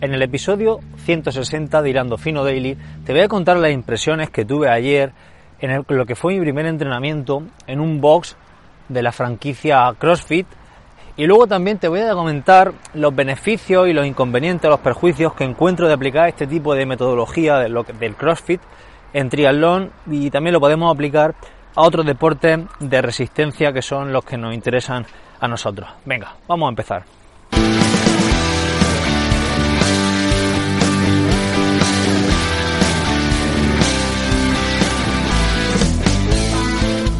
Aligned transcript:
En 0.00 0.12
el 0.12 0.22
episodio 0.22 0.80
160 1.04 1.80
de 1.80 1.90
Irando 1.90 2.18
Fino 2.18 2.44
Daily 2.44 2.76
te 3.04 3.12
voy 3.12 3.22
a 3.22 3.28
contar 3.28 3.56
las 3.56 3.72
impresiones 3.72 4.30
que 4.30 4.44
tuve 4.44 4.68
ayer 4.68 5.12
en, 5.60 5.70
el, 5.70 5.84
lo 5.88 6.04
que 6.04 6.14
fue 6.14 6.34
mi 6.34 6.40
primer 6.40 6.66
entrenamiento 6.66 7.42
en 7.66 7.80
un 7.80 8.00
box 8.00 8.36
de 8.88 9.02
la 9.02 9.12
franquicia 9.12 9.94
CrossFit 9.98 10.46
y 11.16 11.26
luego 11.26 11.46
también 11.46 11.78
te 11.78 11.88
voy 11.88 12.00
a 12.00 12.12
comentar 12.12 12.72
los 12.94 13.14
beneficios 13.14 13.88
y 13.88 13.92
los 13.92 14.06
inconvenientes, 14.06 14.68
los 14.68 14.80
perjuicios 14.80 15.32
que 15.34 15.44
encuentro 15.44 15.86
de 15.86 15.94
aplicar 15.94 16.28
este 16.28 16.46
tipo 16.46 16.74
de 16.74 16.86
metodología 16.86 17.58
de 17.58 17.68
lo, 17.68 17.84
del 17.84 18.16
CrossFit 18.16 18.60
en 19.12 19.28
triatlón 19.28 19.92
y 20.10 20.28
también 20.30 20.52
lo 20.52 20.60
podemos 20.60 20.92
aplicar 20.92 21.34
a 21.76 21.82
otros 21.82 22.04
deportes 22.04 22.60
de 22.80 23.02
resistencia 23.02 23.72
que 23.72 23.82
son 23.82 24.12
los 24.12 24.24
que 24.24 24.36
nos 24.36 24.54
interesan 24.54 25.06
a 25.40 25.48
nosotros. 25.48 25.88
Venga, 26.04 26.34
vamos 26.48 26.66
a 26.66 26.70
empezar. 26.70 27.04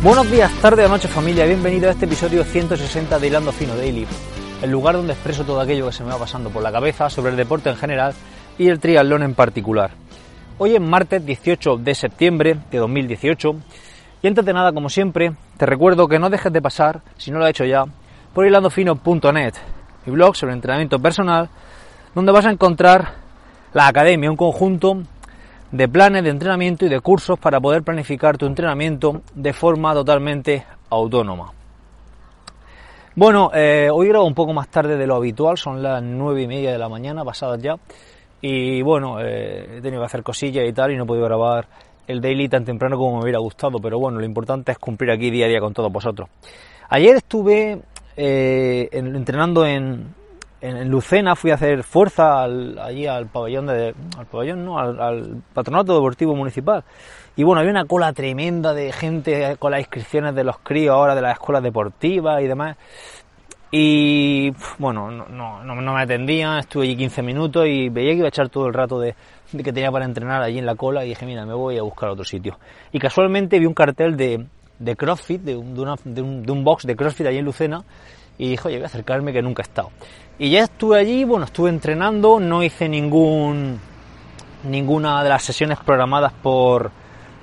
Buenos 0.04 0.30
días, 0.30 0.52
tarde 0.60 0.84
o 0.84 0.88
noche 0.90 1.08
familia, 1.08 1.46
bienvenido 1.46 1.88
a 1.88 1.92
este 1.92 2.04
episodio 2.04 2.44
160 2.44 3.18
de 3.18 3.26
Hilando 3.26 3.52
Fino 3.52 3.74
Daily, 3.74 4.06
el 4.60 4.70
lugar 4.70 4.96
donde 4.96 5.14
expreso 5.14 5.44
todo 5.44 5.62
aquello 5.62 5.86
que 5.86 5.94
se 5.94 6.04
me 6.04 6.10
va 6.10 6.18
pasando 6.18 6.50
por 6.50 6.62
la 6.62 6.70
cabeza 6.70 7.08
sobre 7.08 7.30
el 7.30 7.38
deporte 7.38 7.70
en 7.70 7.76
general 7.76 8.12
y 8.58 8.68
el 8.68 8.80
triatlón 8.80 9.22
en 9.22 9.34
particular. 9.34 9.92
Hoy 10.58 10.74
es 10.74 10.80
martes 10.82 11.24
18 11.24 11.78
de 11.78 11.94
septiembre 11.94 12.58
de 12.70 12.76
2018 12.76 13.56
y 14.20 14.26
antes 14.26 14.44
de 14.44 14.52
nada, 14.52 14.74
como 14.74 14.90
siempre, 14.90 15.32
te 15.56 15.64
recuerdo 15.64 16.06
que 16.06 16.18
no 16.18 16.28
dejes 16.28 16.52
de 16.52 16.60
pasar, 16.60 17.00
si 17.16 17.30
no 17.30 17.38
lo 17.38 17.46
has 17.46 17.52
hecho 17.52 17.64
ya, 17.64 17.86
por 18.34 18.46
hilandofino.net, 18.46 19.54
mi 20.04 20.12
blog 20.12 20.36
sobre 20.36 20.52
entrenamiento 20.52 20.98
personal, 20.98 21.48
donde 22.14 22.30
vas 22.30 22.44
a 22.44 22.50
encontrar 22.50 23.14
la 23.72 23.86
academia, 23.86 24.30
un 24.30 24.36
conjunto 24.36 24.98
de 25.74 25.88
planes 25.88 26.22
de 26.22 26.30
entrenamiento 26.30 26.86
y 26.86 26.88
de 26.88 27.00
cursos 27.00 27.36
para 27.36 27.60
poder 27.60 27.82
planificar 27.82 28.38
tu 28.38 28.46
entrenamiento 28.46 29.22
de 29.34 29.52
forma 29.52 29.92
totalmente 29.92 30.64
autónoma. 30.88 31.52
Bueno, 33.16 33.50
eh, 33.52 33.88
hoy 33.92 34.06
grabo 34.06 34.24
un 34.24 34.34
poco 34.34 34.52
más 34.52 34.68
tarde 34.68 34.96
de 34.96 35.04
lo 35.04 35.16
habitual, 35.16 35.58
son 35.58 35.82
las 35.82 36.00
nueve 36.00 36.42
y 36.42 36.46
media 36.46 36.70
de 36.70 36.78
la 36.78 36.88
mañana, 36.88 37.24
pasadas 37.24 37.60
ya, 37.60 37.74
y 38.40 38.82
bueno, 38.82 39.20
eh, 39.20 39.78
he 39.78 39.80
tenido 39.80 40.00
que 40.00 40.06
hacer 40.06 40.22
cosillas 40.22 40.64
y 40.64 40.72
tal, 40.72 40.92
y 40.92 40.96
no 40.96 41.02
he 41.02 41.06
podido 41.06 41.24
grabar 41.24 41.66
el 42.06 42.20
daily 42.20 42.48
tan 42.48 42.64
temprano 42.64 42.96
como 42.96 43.16
me 43.16 43.22
hubiera 43.24 43.40
gustado, 43.40 43.80
pero 43.80 43.98
bueno, 43.98 44.20
lo 44.20 44.24
importante 44.24 44.70
es 44.70 44.78
cumplir 44.78 45.10
aquí 45.10 45.28
día 45.32 45.46
a 45.46 45.48
día 45.48 45.58
con 45.58 45.74
todos 45.74 45.90
vosotros. 45.90 46.28
Ayer 46.88 47.16
estuve 47.16 47.80
eh, 48.16 48.88
entrenando 48.92 49.66
en, 49.66 50.14
en, 50.64 50.88
Lucena 50.88 51.36
fui 51.36 51.50
a 51.50 51.54
hacer 51.54 51.82
fuerza 51.82 52.44
allí 52.44 53.06
al 53.06 53.26
pabellón 53.26 53.66
de, 53.66 53.94
al 54.16 54.26
pabellón 54.26 54.64
no, 54.64 54.78
al, 54.78 55.42
patronato 55.52 55.94
deportivo 55.94 56.34
municipal. 56.34 56.82
Y 57.36 57.42
bueno, 57.42 57.60
había 57.60 57.70
una 57.70 57.84
cola 57.84 58.12
tremenda 58.12 58.72
de 58.72 58.92
gente 58.92 59.56
con 59.58 59.72
las 59.72 59.80
inscripciones 59.80 60.34
de 60.34 60.44
los 60.44 60.58
críos 60.58 60.94
ahora 60.94 61.14
de 61.14 61.20
las 61.20 61.34
escuelas 61.34 61.62
deportivas 61.62 62.40
y 62.42 62.46
demás. 62.46 62.76
Y 63.70 64.52
bueno, 64.78 65.10
no, 65.10 65.74
me 65.74 66.02
atendían, 66.02 66.58
estuve 66.58 66.84
allí 66.84 66.96
15 66.96 67.22
minutos 67.22 67.66
y 67.66 67.88
veía 67.88 68.12
que 68.12 68.18
iba 68.18 68.26
a 68.26 68.28
echar 68.28 68.48
todo 68.48 68.66
el 68.68 68.72
rato 68.72 69.00
de, 69.00 69.16
que 69.50 69.72
tenía 69.72 69.90
para 69.90 70.04
entrenar 70.04 70.42
allí 70.42 70.58
en 70.58 70.66
la 70.66 70.76
cola 70.76 71.04
y 71.04 71.08
dije, 71.08 71.26
mira, 71.26 71.44
me 71.44 71.54
voy 71.54 71.76
a 71.76 71.82
buscar 71.82 72.08
otro 72.08 72.24
sitio. 72.24 72.58
Y 72.92 73.00
casualmente 73.00 73.58
vi 73.58 73.66
un 73.66 73.74
cartel 73.74 74.16
de, 74.16 74.46
de 74.78 74.96
CrossFit, 74.96 75.42
de 75.42 75.56
un, 75.56 75.74
de, 75.74 76.22
un, 76.22 76.42
de 76.42 76.52
un 76.52 76.64
box 76.64 76.86
de 76.86 76.94
CrossFit 76.94 77.26
allí 77.26 77.38
en 77.38 77.44
Lucena 77.44 77.84
y 78.38 78.50
dije, 78.50 78.68
oye, 78.68 78.76
voy 78.76 78.84
a 78.84 78.86
acercarme 78.86 79.32
que 79.32 79.42
nunca 79.42 79.62
he 79.62 79.66
estado. 79.66 79.90
Y 80.38 80.50
ya 80.50 80.64
estuve 80.64 80.98
allí, 80.98 81.24
bueno, 81.24 81.44
estuve 81.44 81.70
entrenando, 81.70 82.40
no 82.40 82.62
hice 82.62 82.88
ningún 82.88 83.78
ninguna 84.64 85.22
de 85.22 85.28
las 85.28 85.42
sesiones 85.42 85.78
programadas 85.78 86.32
por, 86.32 86.90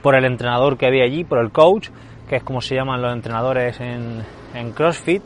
por 0.02 0.16
el 0.16 0.26
entrenador 0.26 0.78
que 0.78 0.88
había 0.88 1.04
allí, 1.04 1.24
por 1.24 1.40
el 1.40 1.52
coach, 1.52 1.90
que 2.28 2.38
es 2.38 2.44
como 2.44 2.62
se 2.62 2.76
llaman 2.76 3.02
los 3.02 3.14
entrenadores 3.14 3.80
en, 3.80 4.24
en 4.56 4.72
CrossFit. 4.72 5.24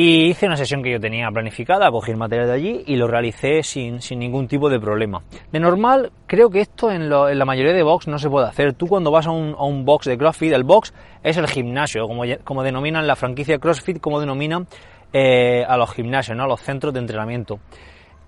Y 0.00 0.26
hice 0.26 0.46
una 0.46 0.56
sesión 0.56 0.80
que 0.80 0.92
yo 0.92 1.00
tenía 1.00 1.28
planificada, 1.28 1.90
cogí 1.90 2.12
el 2.12 2.18
material 2.18 2.46
de 2.46 2.54
allí 2.54 2.84
y 2.86 2.94
lo 2.94 3.08
realicé 3.08 3.64
sin, 3.64 4.00
sin 4.00 4.20
ningún 4.20 4.46
tipo 4.46 4.70
de 4.70 4.78
problema. 4.78 5.24
De 5.50 5.58
normal, 5.58 6.12
creo 6.28 6.50
que 6.50 6.60
esto 6.60 6.92
en, 6.92 7.02
en, 7.02 7.36
la 7.36 7.44
mayoría 7.44 7.72
de 7.72 7.82
box 7.82 8.06
no 8.06 8.16
se 8.20 8.30
puede 8.30 8.46
hacer. 8.46 8.74
Tú 8.74 8.86
cuando 8.86 9.10
vas 9.10 9.26
a 9.26 9.32
un, 9.32 9.56
a 9.58 9.64
un 9.64 9.84
box 9.84 10.06
de 10.06 10.16
CrossFit, 10.16 10.52
el 10.52 10.62
box 10.62 10.94
es 11.24 11.36
el 11.36 11.48
gimnasio, 11.48 12.06
como, 12.06 12.22
como 12.44 12.62
denominan 12.62 13.08
la 13.08 13.16
franquicia 13.16 13.58
CrossFit, 13.58 13.98
como 13.98 14.20
denominan 14.20 14.68
eh, 15.12 15.64
a 15.66 15.76
los 15.76 15.92
gimnasios, 15.92 16.36
¿no? 16.36 16.44
a 16.44 16.46
los 16.46 16.60
centros 16.60 16.94
de 16.94 17.00
entrenamiento. 17.00 17.58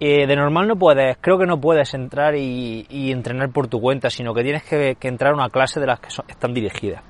Eh, 0.01 0.27
de 0.27 0.35
normal 0.35 0.67
no 0.67 0.75
puedes, 0.75 1.19
creo 1.21 1.39
que 1.39 1.47
no 1.47 1.61
puedes 1.61 1.95
entrar 1.95 2.35
y, 2.35 3.13
entrenar 3.13 3.51
por 3.51 3.69
tu 3.69 3.81
cuenta, 3.81 4.11
sino 4.11 4.35
que 4.35 4.43
tienes 4.43 4.65
que, 4.65 4.97
entrar 5.03 5.35
a 5.35 5.37
una 5.37 5.51
clase 5.51 5.79
de 5.79 5.87
las 5.87 6.01
que 6.01 6.09
están 6.27 6.53
dirigidas. 6.53 7.05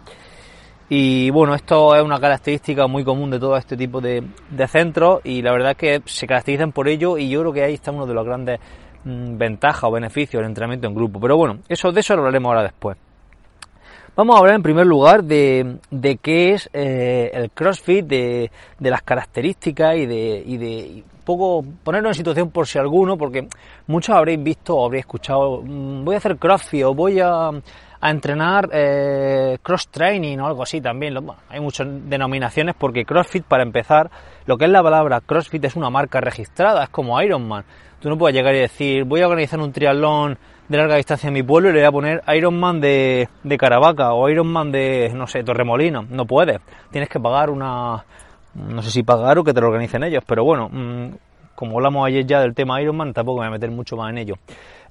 Y 0.92 1.30
bueno, 1.30 1.54
esto 1.54 1.94
es 1.94 2.02
una 2.02 2.18
característica 2.18 2.88
muy 2.88 3.04
común 3.04 3.30
de 3.30 3.38
todo 3.38 3.56
este 3.56 3.76
tipo 3.76 4.00
de, 4.00 4.24
centros 4.66 5.20
y 5.22 5.40
la 5.40 5.52
verdad 5.52 5.70
es 5.70 5.76
que 5.76 6.02
se 6.04 6.26
caracterizan 6.26 6.72
por 6.72 6.88
ello 6.88 7.16
y 7.16 7.30
yo 7.30 7.40
creo 7.42 7.52
que 7.52 7.62
ahí 7.62 7.74
está 7.74 7.92
uno 7.92 8.06
de 8.06 8.14
los 8.14 8.26
grandes 8.26 8.58
mm, 9.04 9.38
ventajas 9.38 9.84
o 9.84 9.92
beneficios 9.92 10.40
del 10.40 10.50
entrenamiento 10.50 10.88
en 10.88 10.94
grupo. 10.96 11.20
Pero 11.20 11.36
bueno, 11.36 11.60
eso 11.68 11.92
de 11.92 12.00
eso 12.00 12.14
lo 12.14 12.22
hablaremos 12.22 12.50
ahora 12.50 12.64
después. 12.64 12.98
Vamos 14.16 14.34
a 14.34 14.40
hablar 14.40 14.56
en 14.56 14.62
primer 14.64 14.84
lugar 14.84 15.22
de, 15.22 15.76
de 15.92 16.16
qué 16.16 16.54
es 16.54 16.68
eh, 16.72 17.30
el 17.34 17.52
CrossFit, 17.52 18.04
de, 18.04 18.50
de, 18.76 18.90
las 18.90 19.02
características 19.02 19.96
y 19.96 20.06
de, 20.06 20.42
y 20.44 20.56
de 20.56 21.04
poco 21.24 21.64
ponernos 21.84 22.10
en 22.10 22.14
situación 22.16 22.50
por 22.50 22.66
si 22.66 22.80
alguno, 22.80 23.16
porque 23.16 23.46
muchos 23.86 24.16
habréis 24.16 24.42
visto 24.42 24.76
o 24.76 24.86
habréis 24.86 25.02
escuchado, 25.02 25.62
mm, 25.62 26.04
voy 26.04 26.16
a 26.16 26.18
hacer 26.18 26.36
CrossFit 26.36 26.82
o 26.82 26.94
voy 26.94 27.20
a, 27.20 27.52
a 28.00 28.10
entrenar 28.10 28.70
eh, 28.72 29.58
cross 29.62 29.88
training 29.88 30.38
o 30.38 30.46
algo 30.46 30.62
así 30.62 30.80
también. 30.80 31.16
hay 31.48 31.60
muchas 31.60 31.86
denominaciones 32.08 32.74
porque 32.78 33.04
CrossFit, 33.04 33.44
para 33.44 33.62
empezar, 33.62 34.10
lo 34.46 34.56
que 34.56 34.64
es 34.64 34.70
la 34.70 34.82
palabra 34.82 35.20
CrossFit 35.20 35.64
es 35.64 35.76
una 35.76 35.90
marca 35.90 36.20
registrada, 36.20 36.84
es 36.84 36.90
como 36.90 37.20
Ironman. 37.20 37.64
Tú 38.00 38.08
no 38.08 38.16
puedes 38.16 38.34
llegar 38.34 38.54
y 38.54 38.60
decir, 38.60 39.04
voy 39.04 39.20
a 39.20 39.26
organizar 39.26 39.60
un 39.60 39.72
triatlón 39.72 40.38
de 40.68 40.78
larga 40.78 40.96
distancia 40.96 41.28
en 41.28 41.34
mi 41.34 41.42
pueblo 41.42 41.68
y 41.68 41.72
le 41.72 41.80
voy 41.80 41.88
a 41.88 41.92
poner 41.92 42.22
Ironman 42.34 42.80
de, 42.80 43.28
de 43.42 43.58
Caravaca 43.58 44.14
o 44.14 44.28
Ironman 44.28 44.72
de, 44.72 45.12
no 45.14 45.26
sé, 45.26 45.42
Torremolino. 45.42 46.06
No 46.08 46.24
puedes. 46.24 46.60
Tienes 46.90 47.10
que 47.10 47.20
pagar 47.20 47.50
una, 47.50 48.02
no 48.54 48.82
sé 48.82 48.90
si 48.90 49.02
pagar 49.02 49.38
o 49.38 49.44
que 49.44 49.52
te 49.52 49.60
lo 49.60 49.66
organicen 49.66 50.04
ellos, 50.04 50.24
pero 50.26 50.44
bueno, 50.44 50.68
mm, 50.70 51.08
como 51.54 51.76
hablamos 51.76 52.06
ayer 52.06 52.24
ya 52.24 52.40
del 52.40 52.54
tema 52.54 52.80
Ironman, 52.80 53.12
tampoco 53.12 53.40
me 53.40 53.48
voy 53.48 53.48
a 53.48 53.58
meter 53.58 53.70
mucho 53.70 53.96
más 53.96 54.10
en 54.10 54.18
ello. 54.18 54.36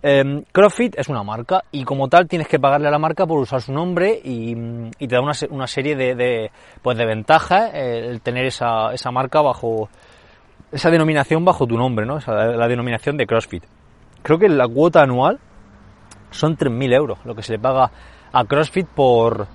Eh, 0.02 0.44
CrossFit 0.52 0.98
es 0.98 1.10
una 1.10 1.24
marca 1.24 1.64
y 1.72 1.84
como 1.84 2.08
tal 2.08 2.28
tienes 2.28 2.48
que 2.48 2.58
pagarle 2.58 2.88
a 2.88 2.92
la 2.92 3.00
marca 3.00 3.28
por 3.28 3.40
usar 3.40 3.62
su 3.62 3.74
nombre 3.74 4.20
y, 4.24 4.56
te 4.98 5.08
da 5.08 5.22
una, 5.22 5.68
serie 5.68 5.96
de, 5.96 6.52
pues 6.82 6.98
de 6.98 7.06
ventajas 7.06 7.72
el 7.74 8.22
tener 8.22 8.46
esa, 8.46 8.94
esa 8.94 9.12
marca 9.12 9.42
bajo 9.42 9.90
esa 10.72 10.90
denominación 10.90 11.44
bajo 11.44 11.66
tu 11.68 11.78
nombre, 11.78 12.06
¿no? 12.06 12.20
la 12.28 12.68
denominación 12.68 13.18
de 13.18 13.26
CrossFit. 13.26 13.64
Creo 14.22 14.38
que 14.38 14.48
la 14.48 14.68
cuota 14.68 15.02
anual 15.02 15.40
son 16.32 16.56
3.000 16.56 16.94
euros 16.94 17.20
lo 17.26 17.36
que 17.36 17.44
se 17.44 17.54
le 17.54 17.60
paga 17.60 17.92
a 18.32 18.46
CrossFit 18.46 18.88
por, 18.88 19.48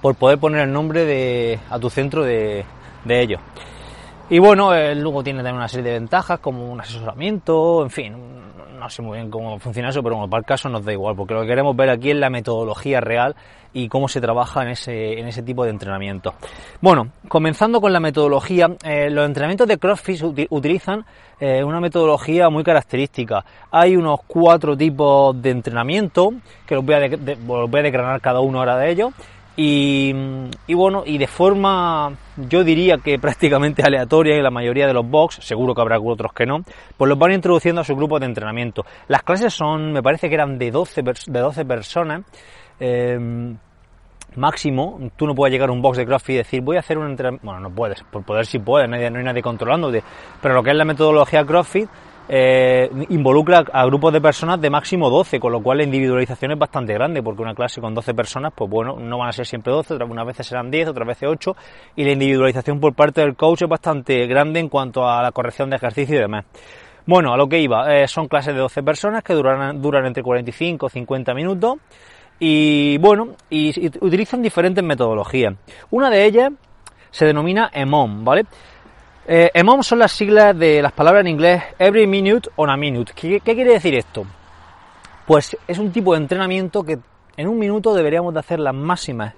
por 0.00 0.16
poder 0.16 0.38
poner 0.38 0.62
el 0.62 0.72
nombre 0.72 1.04
de, 1.04 1.60
a 1.68 1.78
tu 1.78 1.90
centro 1.90 2.24
de, 2.24 2.64
de 3.04 3.20
ellos. 3.20 3.40
Y 4.30 4.38
bueno, 4.38 4.70
luego 4.94 5.24
tiene 5.24 5.40
también 5.40 5.56
una 5.56 5.66
serie 5.66 5.90
de 5.90 5.98
ventajas 5.98 6.38
como 6.38 6.70
un 6.70 6.80
asesoramiento, 6.80 7.82
en 7.82 7.90
fin, 7.90 8.14
no 8.78 8.88
sé 8.88 9.02
muy 9.02 9.18
bien 9.18 9.28
cómo 9.28 9.58
funciona 9.58 9.88
eso, 9.88 10.04
pero 10.04 10.14
bueno, 10.14 10.30
para 10.30 10.38
el 10.38 10.46
caso 10.46 10.68
nos 10.68 10.84
da 10.84 10.92
igual, 10.92 11.16
porque 11.16 11.34
lo 11.34 11.42
que 11.42 11.48
queremos 11.48 11.74
ver 11.74 11.90
aquí 11.90 12.10
es 12.12 12.16
la 12.16 12.30
metodología 12.30 13.00
real 13.00 13.34
y 13.72 13.88
cómo 13.88 14.06
se 14.06 14.20
trabaja 14.20 14.62
en 14.62 14.68
ese, 14.68 15.18
en 15.18 15.26
ese 15.26 15.42
tipo 15.42 15.64
de 15.64 15.70
entrenamiento. 15.70 16.34
Bueno, 16.80 17.08
comenzando 17.28 17.80
con 17.80 17.92
la 17.92 17.98
metodología, 17.98 18.68
eh, 18.84 19.10
los 19.10 19.26
entrenamientos 19.26 19.66
de 19.66 19.78
CrossFit 19.78 20.22
utilizan 20.50 21.04
eh, 21.40 21.64
una 21.64 21.80
metodología 21.80 22.48
muy 22.50 22.62
característica. 22.62 23.44
Hay 23.72 23.96
unos 23.96 24.20
cuatro 24.28 24.76
tipos 24.76 25.40
de 25.42 25.50
entrenamiento, 25.50 26.34
que 26.66 26.76
los 26.76 26.84
voy 26.84 26.94
a, 26.94 27.00
de, 27.00 27.34
voy 27.34 27.80
a 27.80 27.82
declarar 27.82 28.20
cada 28.20 28.40
uno 28.40 28.60
ahora 28.60 28.76
de 28.76 28.90
ellos, 28.90 29.12
Y, 29.62 30.14
bueno, 30.72 31.02
y 31.04 31.18
de 31.18 31.26
forma, 31.26 32.16
yo 32.48 32.64
diría 32.64 32.96
que 32.96 33.18
prácticamente 33.20 33.82
aleatoria 33.82 34.36
en 34.36 34.42
la 34.42 34.50
mayoría 34.50 34.86
de 34.86 34.94
los 34.94 35.06
box, 35.06 35.40
seguro 35.42 35.74
que 35.74 35.82
habrá 35.82 36.00
otros 36.00 36.32
que 36.32 36.46
no, 36.46 36.64
pues 36.96 37.10
los 37.10 37.18
van 37.18 37.32
introduciendo 37.32 37.82
a 37.82 37.84
su 37.84 37.94
grupo 37.94 38.18
de 38.18 38.24
entrenamiento. 38.24 38.86
Las 39.08 39.22
clases 39.22 39.52
son, 39.52 39.92
me 39.92 40.02
parece 40.02 40.30
que 40.30 40.34
eran 40.34 40.56
de 40.56 40.70
12, 40.70 41.02
de 41.02 41.40
12 41.40 41.64
personas. 41.66 42.22
Em, 42.78 43.54
máximo, 44.36 44.98
tú 45.14 45.26
no 45.26 45.34
puedes 45.34 45.52
llegar 45.52 45.68
a 45.68 45.72
un 45.72 45.82
box 45.82 45.98
de 45.98 46.06
CrossFit 46.06 46.34
y 46.34 46.38
decir 46.38 46.62
voy 46.62 46.76
a 46.76 46.80
hacer 46.80 46.96
un 46.96 47.10
entrenamiento, 47.10 47.44
bueno, 47.44 47.60
no 47.60 47.74
puedes, 47.74 48.02
por 48.04 48.24
poder 48.24 48.46
sí 48.46 48.60
puedes, 48.60 48.88
no 48.88 48.96
hay, 48.96 49.10
nadie 49.10 49.42
controlándote, 49.42 50.02
pero 50.40 50.54
lo 50.54 50.62
que 50.62 50.70
es 50.70 50.76
la 50.76 50.86
metodología 50.86 51.44
CrossFit 51.44 51.86
eh, 52.28 52.88
involucra 53.08 53.64
a 53.72 53.84
grupos 53.86 54.12
de 54.12 54.20
personas 54.20 54.60
de 54.60 54.70
máximo 54.70 55.10
12, 55.10 55.40
con 55.40 55.52
lo 55.52 55.62
cual 55.62 55.78
la 55.78 55.84
individualización 55.84 56.52
es 56.52 56.58
bastante 56.58 56.92
grande, 56.94 57.22
porque 57.22 57.42
una 57.42 57.54
clase 57.54 57.80
con 57.80 57.94
12 57.94 58.14
personas, 58.14 58.52
pues 58.54 58.70
bueno, 58.70 58.96
no 58.98 59.18
van 59.18 59.28
a 59.28 59.32
ser 59.32 59.46
siempre 59.46 59.72
12, 59.72 59.94
otras 59.94 60.08
unas 60.08 60.26
veces 60.26 60.46
serán 60.46 60.70
10, 60.70 60.88
otras 60.88 61.08
veces 61.08 61.28
8, 61.28 61.56
y 61.96 62.04
la 62.04 62.12
individualización 62.12 62.78
por 62.78 62.94
parte 62.94 63.20
del 63.20 63.34
coach 63.34 63.62
es 63.62 63.68
bastante 63.68 64.26
grande 64.26 64.60
en 64.60 64.68
cuanto 64.68 65.08
a 65.08 65.22
la 65.22 65.32
corrección 65.32 65.70
de 65.70 65.76
ejercicio 65.76 66.16
y 66.16 66.20
demás. 66.20 66.44
Bueno, 67.06 67.32
a 67.32 67.36
lo 67.36 67.48
que 67.48 67.58
iba, 67.58 67.94
eh, 67.94 68.06
son 68.06 68.28
clases 68.28 68.54
de 68.54 68.60
12 68.60 68.82
personas 68.82 69.24
que 69.24 69.34
duran, 69.34 69.80
duran 69.80 70.06
entre 70.06 70.22
45 70.22 70.86
y 70.86 70.90
50 70.90 71.34
minutos, 71.34 71.78
y 72.38 72.96
bueno, 72.98 73.34
utilizan 74.00 74.40
diferentes 74.40 74.82
metodologías. 74.82 75.54
Una 75.90 76.08
de 76.08 76.24
ellas 76.24 76.52
se 77.10 77.26
denomina 77.26 77.70
EMOM, 77.72 78.24
¿vale? 78.24 78.46
Eh, 79.32 79.48
EMOM 79.54 79.84
son 79.84 80.00
las 80.00 80.10
siglas 80.10 80.58
de 80.58 80.82
las 80.82 80.90
palabras 80.90 81.20
en 81.20 81.28
inglés 81.28 81.62
Every 81.78 82.04
Minute 82.04 82.50
on 82.56 82.68
a 82.68 82.76
Minute. 82.76 83.12
¿Qué, 83.14 83.38
quiere 83.38 83.74
decir 83.74 83.94
esto? 83.94 84.26
Pues 85.24 85.56
es 85.68 85.78
un 85.78 85.92
tipo 85.92 86.14
de 86.14 86.18
entrenamiento 86.18 86.82
que 86.82 86.98
en 87.36 87.46
un 87.46 87.56
minuto 87.56 87.94
deberíamos 87.94 88.34
de 88.34 88.40
hacer 88.40 88.58
las 88.58 88.74
máximas 88.74 89.34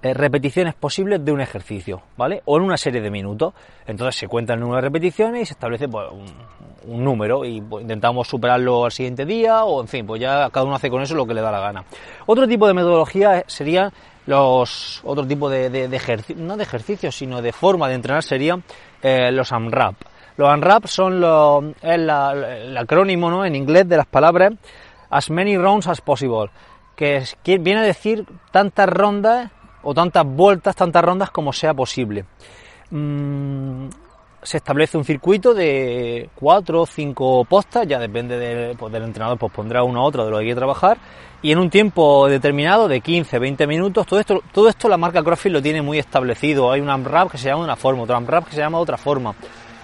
eh, 0.00 0.14
repeticiones 0.14 0.72
posibles 0.72 1.22
de 1.22 1.30
un 1.30 1.42
ejercicio, 1.42 2.00
¿vale? 2.16 2.40
O 2.46 2.56
en 2.56 2.62
una 2.62 2.78
serie 2.78 3.02
de 3.02 3.10
minutos. 3.10 3.52
Entonces 3.86 4.16
se 4.16 4.28
cuenta 4.28 4.54
el 4.54 4.60
número 4.60 4.76
de 4.76 4.80
repeticiones 4.80 5.42
y 5.42 5.44
se 5.44 5.52
establece 5.52 5.88
pues, 5.88 6.08
un, 6.86 7.04
número 7.04 7.44
y 7.44 7.60
pues, 7.60 7.82
intentamos 7.82 8.26
superarlo 8.26 8.86
al 8.86 8.92
siguiente 8.92 9.26
día 9.26 9.66
o 9.66 9.82
en 9.82 9.88
fin, 9.88 10.06
pues 10.06 10.22
ya 10.22 10.48
cada 10.48 10.64
uno 10.64 10.76
hace 10.76 10.88
con 10.88 11.02
eso 11.02 11.14
lo 11.14 11.26
que 11.26 11.34
le 11.34 11.42
da 11.42 11.52
la 11.52 11.60
gana. 11.60 11.84
Otro 12.24 12.48
tipo 12.48 12.66
de 12.66 12.72
metodología 12.72 13.44
sería 13.46 13.92
los 14.26 15.02
otro 15.04 15.26
tipo 15.26 15.50
de, 15.50 15.68
de, 15.68 15.94
ejercicios, 15.94 16.38
no 16.38 16.56
de 16.56 16.62
ejercicios, 16.62 17.14
sino 17.14 17.42
de 17.42 17.52
forma 17.52 17.88
de 17.88 17.94
entrenar 17.96 18.22
sería 18.22 18.58
eh, 19.04 19.30
los 19.30 19.52
AMRAP. 19.52 19.94
Los 20.36 20.48
AMRAP 20.48 20.86
son 20.86 21.20
lo, 21.20 21.62
el 21.82 22.76
acrónimo 22.76 23.30
¿no? 23.30 23.44
en 23.44 23.54
inglés 23.54 23.88
de 23.88 23.98
las 23.98 24.06
palabras 24.06 24.54
as 25.10 25.30
many 25.30 25.56
rounds 25.56 25.86
as 25.86 26.00
possible, 26.00 26.50
que, 26.96 27.22
viene 27.44 27.80
a 27.80 27.82
decir 27.82 28.26
tantas 28.50 28.88
rondas 28.88 29.50
o 29.82 29.94
tantas 29.94 30.26
vueltas, 30.26 30.74
tantas 30.74 31.04
rondas 31.04 31.30
como 31.30 31.52
sea 31.52 31.72
posible. 31.72 32.24
Mm, 32.90 33.88
se 34.44 34.58
establece 34.58 34.98
un 34.98 35.04
circuito 35.04 35.54
de 35.54 36.28
cuatro 36.34 36.82
o 36.82 36.86
cinco 36.86 37.44
postas, 37.46 37.86
ya 37.88 37.98
depende 37.98 38.74
pues, 38.78 38.92
del 38.92 39.02
entrenador, 39.02 39.38
pues 39.38 39.52
pondrá 39.52 39.82
una 39.82 40.00
u 40.00 40.04
otra 40.04 40.24
de 40.24 40.30
lo 40.30 40.38
que 40.38 40.44
quiere 40.44 40.56
trabajar, 40.56 40.98
y 41.42 41.50
en 41.50 41.58
un 41.58 41.70
tiempo 41.70 42.28
determinado 42.28 42.86
de 42.86 43.00
15, 43.00 43.38
20 43.38 43.66
minutos, 43.66 44.06
todo 44.06 44.20
esto, 44.20 44.42
todo 44.52 44.68
esto 44.68 44.88
la 44.88 44.96
marca 44.96 45.22
CrossFit 45.22 45.52
lo 45.52 45.62
tiene 45.62 45.82
muy 45.82 45.98
establecido. 45.98 46.70
Hay 46.70 46.80
un 46.80 46.88
AMRAP 46.88 47.32
que 47.32 47.38
se 47.38 47.48
llama 47.48 47.60
de 47.60 47.64
una 47.64 47.76
forma, 47.76 48.02
otro 48.02 48.16
AMRAP 48.16 48.46
que 48.46 48.52
se 48.52 48.60
llama 48.60 48.78
de 48.78 48.82
otra 48.82 48.96
forma, 48.98 49.34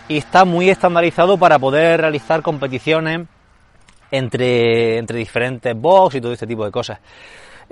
y 0.09 0.19
está 0.19 0.45
muy 0.45 0.69
estandarizado 0.69 1.39
para 1.39 1.59
poder 1.59 2.01
realizar 2.01 2.43
competiciones 2.43 3.27
entre, 4.11 4.99
entre 4.99 5.19
diferentes 5.19 5.75
box 5.75 6.17
y 6.17 6.21
todo 6.21 6.33
este 6.33 6.47
tipo 6.47 6.65
de 6.65 6.71
cosas. 6.71 6.99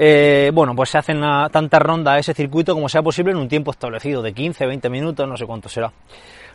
Eh, 0.00 0.52
bueno, 0.54 0.76
pues 0.76 0.90
se 0.90 0.98
hacen 0.98 1.20
tantas 1.50 1.82
rondas 1.82 2.14
a 2.14 2.18
ese 2.20 2.32
circuito 2.32 2.72
como 2.72 2.88
sea 2.88 3.02
posible 3.02 3.32
en 3.32 3.38
un 3.38 3.48
tiempo 3.48 3.72
establecido 3.72 4.22
de 4.22 4.32
15, 4.32 4.64
20 4.64 4.88
minutos, 4.88 5.28
no 5.28 5.36
sé 5.36 5.44
cuánto 5.44 5.68
será. 5.68 5.92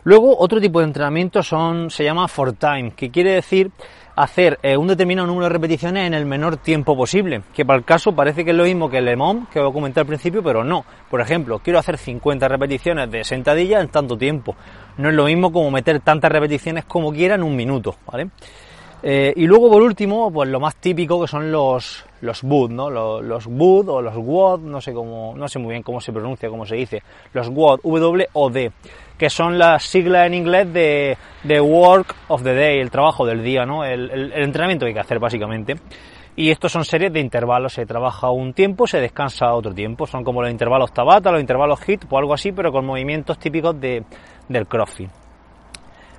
Luego, 0.04 0.38
otro 0.38 0.60
tipo 0.60 0.80
de 0.80 0.86
entrenamiento 0.86 1.42
son, 1.42 1.90
se 1.90 2.04
llama 2.04 2.26
for 2.26 2.54
time, 2.54 2.92
que 2.96 3.10
quiere 3.10 3.32
decir 3.32 3.70
hacer 4.16 4.58
eh, 4.62 4.76
un 4.76 4.86
determinado 4.86 5.26
número 5.26 5.46
de 5.46 5.52
repeticiones 5.54 6.06
en 6.06 6.14
el 6.14 6.24
menor 6.24 6.56
tiempo 6.56 6.96
posible, 6.96 7.42
que 7.52 7.64
para 7.64 7.78
el 7.78 7.84
caso 7.84 8.14
parece 8.14 8.44
que 8.44 8.52
es 8.52 8.56
lo 8.56 8.64
mismo 8.64 8.88
que 8.88 8.98
el 8.98 9.08
EMOM 9.08 9.46
que 9.46 9.60
os 9.60 9.72
comenté 9.72 10.00
al 10.00 10.06
principio, 10.06 10.42
pero 10.42 10.62
no. 10.62 10.84
Por 11.10 11.20
ejemplo, 11.20 11.58
quiero 11.58 11.78
hacer 11.78 11.98
50 11.98 12.48
repeticiones 12.48 13.10
de 13.10 13.24
sentadilla 13.24 13.80
en 13.80 13.88
tanto 13.88 14.16
tiempo. 14.16 14.56
No 14.98 15.08
es 15.08 15.14
lo 15.14 15.24
mismo 15.24 15.52
como 15.52 15.70
meter 15.70 16.00
tantas 16.00 16.30
repeticiones 16.30 16.84
como 16.84 17.12
quiera 17.12 17.34
en 17.34 17.42
un 17.42 17.56
minuto, 17.56 17.96
¿vale? 18.06 18.28
Eh, 19.06 19.34
y 19.36 19.46
luego 19.46 19.70
por 19.70 19.82
último, 19.82 20.32
pues 20.32 20.48
lo 20.48 20.58
más 20.58 20.76
típico 20.76 21.20
que 21.20 21.28
son 21.28 21.52
los 21.52 22.06
los 22.22 22.42
WOD, 22.42 22.70
¿no? 22.70 22.88
Los, 22.88 23.22
los 23.22 23.46
WOD 23.46 23.88
o 23.90 24.00
los 24.00 24.16
WOD, 24.16 24.60
no 24.60 24.80
sé 24.80 24.94
cómo, 24.94 25.34
no 25.36 25.46
sé 25.46 25.58
muy 25.58 25.72
bien 25.72 25.82
cómo 25.82 26.00
se 26.00 26.10
pronuncia, 26.10 26.48
cómo 26.48 26.64
se 26.64 26.76
dice, 26.76 27.02
los 27.34 27.50
WOD, 27.50 27.80
W 27.82 28.26
O 28.32 28.48
D, 28.48 28.72
que 29.18 29.28
son 29.28 29.58
las 29.58 29.84
siglas 29.84 30.26
en 30.26 30.32
inglés 30.32 30.72
de, 30.72 31.18
de 31.42 31.60
Work 31.60 32.14
of 32.28 32.42
the 32.42 32.54
Day, 32.54 32.80
el 32.80 32.90
trabajo 32.90 33.26
del 33.26 33.44
día, 33.44 33.66
¿no? 33.66 33.84
El, 33.84 34.10
el, 34.10 34.32
entrenamiento 34.32 34.86
que 34.86 34.88
hay 34.88 34.94
que 34.94 35.00
hacer 35.00 35.18
básicamente. 35.18 35.74
Y 36.34 36.50
estos 36.50 36.72
son 36.72 36.86
series 36.86 37.12
de 37.12 37.20
intervalos, 37.20 37.74
se 37.74 37.84
trabaja 37.84 38.30
un 38.30 38.54
tiempo, 38.54 38.86
se 38.86 39.00
descansa 39.00 39.52
otro 39.52 39.74
tiempo, 39.74 40.06
son 40.06 40.24
como 40.24 40.40
los 40.40 40.50
intervalos 40.50 40.94
Tabata, 40.94 41.30
los 41.30 41.42
intervalos 41.42 41.78
HIT 41.86 42.06
o 42.08 42.16
algo 42.16 42.32
así, 42.32 42.52
pero 42.52 42.72
con 42.72 42.86
movimientos 42.86 43.38
típicos 43.38 43.78
de, 43.78 44.02
del 44.48 44.66
CrossFit. 44.66 45.10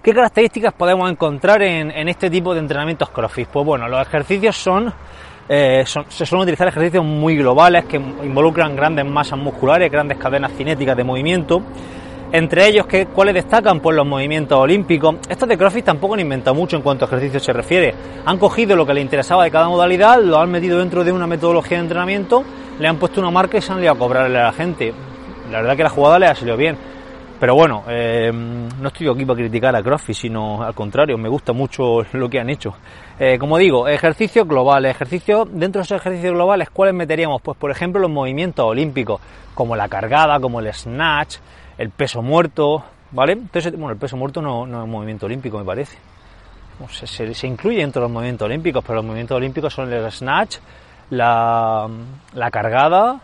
¿Qué 0.05 0.13
características 0.13 0.71
podemos 0.71 1.09
encontrar 1.09 1.63
en, 1.63 2.07
este 2.07 2.29
tipo 2.29 2.53
de 2.53 2.59
entrenamientos 2.59 3.09
CrossFit? 3.09 3.47
Pues 3.47 3.65
bueno, 3.65 3.87
los 3.87 3.99
ejercicios 4.05 4.63
eh, 5.49 5.83
son, 5.87 6.05
se 6.09 6.27
suelen 6.27 6.43
utilizar 6.43 6.67
ejercicios 6.67 7.03
muy 7.03 7.35
globales 7.35 7.85
que 7.85 7.97
involucran 7.97 8.75
grandes 8.75 9.03
masas 9.03 9.39
musculares, 9.39 9.91
grandes 9.91 10.19
cadenas 10.19 10.51
cinéticas 10.51 10.95
de 10.95 11.03
movimiento. 11.03 11.59
Entre 12.31 12.67
ellos, 12.67 12.85
¿qué, 12.85 13.07
¿cuáles 13.07 13.33
destacan? 13.33 13.79
Pues 13.79 13.97
los 13.97 14.05
movimientos 14.05 14.59
olímpicos. 14.59 15.15
Estos 15.27 15.49
de 15.49 15.57
CrossFit 15.57 15.85
tampoco 15.85 16.13
han 16.13 16.19
inventado 16.19 16.53
mucho 16.53 16.75
en 16.75 16.83
cuanto 16.83 17.05
a 17.05 17.07
ejercicios 17.07 17.41
se 17.41 17.53
refiere. 17.53 17.95
Han 18.27 18.37
cogido 18.37 18.75
lo 18.75 18.85
que 18.85 18.93
les 18.93 19.03
interesaba 19.03 19.43
de 19.43 19.49
cada 19.49 19.69
modalidad, 19.69 20.21
lo 20.21 20.37
han 20.37 20.51
metido 20.51 20.77
dentro 20.77 21.03
de 21.03 21.11
una 21.11 21.25
metodología 21.25 21.77
de 21.77 21.83
entrenamiento, 21.85 22.43
le 22.77 22.87
han 22.87 22.97
puesto 22.97 23.21
una 23.21 23.31
marca 23.31 23.57
y 23.57 23.61
se 23.63 23.73
han 23.73 23.81
liado 23.81 23.95
a 23.95 23.97
cobrarle 23.97 24.37
a 24.37 24.43
la 24.43 24.53
gente. 24.53 24.93
La 25.51 25.61
verdad 25.61 25.75
que 25.75 25.83
la 25.83 25.89
jugada 25.89 26.19
le 26.19 26.27
ha 26.27 26.35
salido 26.35 26.57
bien. 26.57 26.77
Pero 27.39 27.53
bueno, 27.53 27.83
eh, 27.89 28.31
no 28.31 28.87
estoy 28.87 29.09
aquí 29.09 29.25
para 29.25 29.37
criticar 29.37 29.75
a 29.75 29.83
CrossFit, 29.83 30.15
sino 30.15 30.63
al 30.63 30.73
contrario, 30.73 31.17
me 31.17 31.27
gusta 31.27 31.51
mucho 31.51 32.03
lo 32.13 32.29
que 32.29 32.39
han 32.39 32.49
hecho. 32.49 32.73
Eh, 33.19 33.37
como 33.37 33.57
digo, 33.57 33.87
ejercicios 33.87 34.47
globales, 34.47 34.91
ejercicios, 34.91 35.47
dentro 35.51 35.79
de 35.79 35.83
esos 35.83 35.99
ejercicios 35.99 36.33
globales, 36.33 36.69
¿cuáles 36.69 36.95
meteríamos? 36.95 37.41
Pues 37.41 37.57
por 37.57 37.71
ejemplo 37.71 38.01
los 38.01 38.11
movimientos 38.11 38.65
olímpicos, 38.65 39.19
como 39.53 39.75
la 39.75 39.89
cargada, 39.89 40.39
como 40.39 40.61
el 40.61 40.73
snatch, 40.73 41.37
el 41.77 41.89
peso 41.89 42.21
muerto, 42.21 42.83
¿vale? 43.11 43.33
Entonces, 43.33 43.71
bueno, 43.73 43.91
el 43.91 43.97
peso 43.97 44.15
muerto 44.15 44.41
no, 44.41 44.65
no 44.65 44.79
es 44.79 44.83
un 44.85 44.91
movimiento 44.91 45.25
olímpico, 45.25 45.57
me 45.57 45.65
parece. 45.65 45.97
Se, 46.89 47.33
se, 47.33 47.47
incluye 47.47 47.79
dentro 47.79 48.01
de 48.01 48.07
los 48.07 48.11
movimientos 48.11 48.45
olímpicos, 48.45 48.83
pero 48.83 48.95
los 48.95 49.05
movimientos 49.05 49.37
olímpicos 49.37 49.73
son 49.73 49.91
el 49.91 50.11
snatch, 50.11 50.57
la, 51.09 51.87
la 52.33 52.51
cargada, 52.51 53.21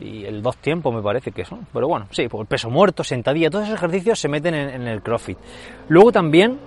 y 0.00 0.24
el 0.24 0.42
dos 0.42 0.56
tiempos 0.58 0.94
me 0.94 1.02
parece 1.02 1.32
que 1.32 1.44
son. 1.44 1.66
Pero 1.72 1.88
bueno, 1.88 2.06
sí, 2.10 2.28
por 2.28 2.40
el 2.40 2.46
peso 2.46 2.70
muerto, 2.70 3.02
sentadilla, 3.04 3.50
todos 3.50 3.64
esos 3.64 3.76
ejercicios 3.76 4.18
se 4.18 4.28
meten 4.28 4.54
en, 4.54 4.86
el 4.86 5.02
CrossFit. 5.02 5.38
Luego 5.88 6.12
también, 6.12 6.58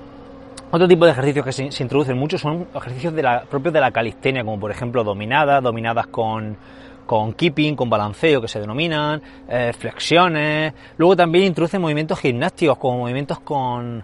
otro 0.72 0.88
tipo 0.88 1.06
de 1.06 1.12
ejercicios 1.12 1.46
que 1.46 1.52
se, 1.52 1.84
introducen 1.84 2.18
mucho 2.18 2.38
son 2.38 2.68
ejercicios 2.74 3.14
de 3.14 3.24
la, 3.24 3.42
propios 3.42 3.74
de 3.74 3.82
la 3.82 3.92
calistenia, 3.92 4.44
como 4.44 4.60
por 4.60 4.72
ejemplo 4.72 5.04
dominadas, 5.04 5.64
dominadas 5.64 6.08
con, 6.08 6.58
con 7.06 7.34
keeping, 7.34 7.76
con 7.76 7.90
balanceo 7.90 8.42
que 8.42 8.48
se 8.48 8.60
denominan, 8.60 9.22
eh, 9.48 9.74
flexiones. 9.78 10.74
Luego 10.98 11.16
también 11.16 11.46
introducen 11.46 11.82
movimientos 11.82 12.20
gimnásticos, 12.20 12.78
como 12.78 13.00
movimientos 13.00 13.40
con, 13.40 14.04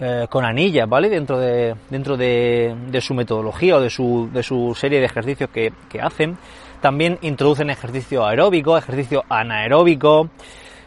eh, 0.00 0.26
con 0.30 0.44
anillas, 0.44 0.88
¿vale? 0.88 1.08
Dentro 1.08 1.38
de, 1.38 1.74
dentro 1.90 2.16
de, 2.16 2.74
de, 2.88 3.00
su 3.00 3.14
metodología 3.14 3.76
o 3.76 3.80
de 3.80 3.90
su, 3.90 4.30
de 4.32 4.42
su 4.42 4.74
serie 4.74 4.98
de 4.98 5.06
ejercicios 5.06 5.50
que, 5.50 5.72
que 5.88 6.00
hacen. 6.00 6.38
También 6.80 7.18
introducen 7.22 7.70
ejercicio 7.70 8.26
aeróbico, 8.26 8.76
ejercicio 8.76 9.24
anaeróbico. 9.28 10.30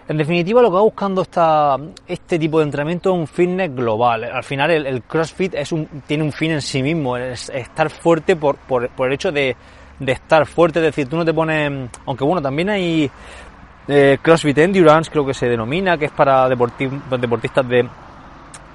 En 0.07 0.17
definitiva, 0.17 0.61
lo 0.61 0.69
que 0.69 0.75
va 0.75 0.81
buscando 0.81 1.21
esta, 1.21 1.77
este 2.07 2.37
tipo 2.37 2.59
de 2.59 2.65
entrenamiento 2.65 3.13
es 3.13 3.19
un 3.19 3.27
fitness 3.27 3.73
global. 3.73 4.25
Al 4.25 4.43
final, 4.43 4.71
el, 4.71 5.03
CrossFit 5.03 5.53
es 5.53 5.71
un, 5.71 5.87
tiene 6.05 6.23
un 6.23 6.31
fin 6.31 6.51
en 6.51 6.61
sí 6.61 6.83
mismo, 6.83 7.15
es 7.15 7.49
estar 7.49 7.89
fuerte 7.89 8.35
por, 8.35 8.57
el 8.99 9.13
hecho 9.13 9.31
de, 9.31 9.55
estar 10.05 10.45
fuerte. 10.45 10.79
Es 10.79 10.85
decir, 10.85 11.07
tú 11.07 11.15
no 11.15 11.23
te 11.23 11.33
pones. 11.33 11.89
Aunque 12.05 12.23
bueno, 12.25 12.41
también 12.41 12.69
hay 12.69 13.09
eh, 13.87 14.17
CrossFit 14.21 14.57
Endurance, 14.57 15.09
creo 15.09 15.25
que 15.25 15.33
se 15.33 15.47
denomina, 15.47 15.97
que 15.97 16.05
es 16.05 16.11
para 16.11 16.49
deportistas 16.49 17.67
de, 17.69 17.87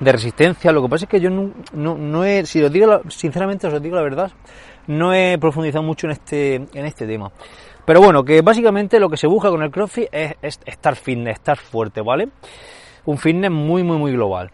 resistencia. 0.01 0.73
Lo 0.73 0.83
que 0.83 0.89
pasa 0.89 1.05
es 1.05 1.11
que 1.11 1.21
yo 1.21 1.31
no 1.31 2.25
he. 2.25 2.47
Si 2.47 2.63
os 2.63 2.73
digo, 2.73 3.03
sinceramente, 3.09 3.67
os 3.67 3.83
digo 3.83 3.97
la 3.97 4.03
verdad, 4.03 4.31
no 4.89 5.15
he 5.15 5.39
profundizado 5.39 5.85
mucho 5.85 6.09
en 6.09 6.13
este, 6.13 6.55
en 6.57 6.85
este 6.85 7.07
tema. 7.07 7.31
Pero 7.85 8.01
bueno, 8.03 8.25
que 8.25 8.43
básicamente 8.43 9.01
lo 9.01 9.09
que 9.09 9.17
se 9.17 9.27
busca 9.27 9.49
con 9.49 9.63
el 9.63 9.71
CrossFit 9.71 10.09
es, 10.13 10.61
estar 10.67 10.95
fitness, 10.95 11.37
estar 11.37 11.57
fuerte, 11.57 12.03
¿vale? 12.03 12.29
Un 13.07 13.17
fitness 13.17 13.51
muy, 13.51 13.83
muy, 13.83 13.97
muy 13.97 14.13
global. 14.13 14.51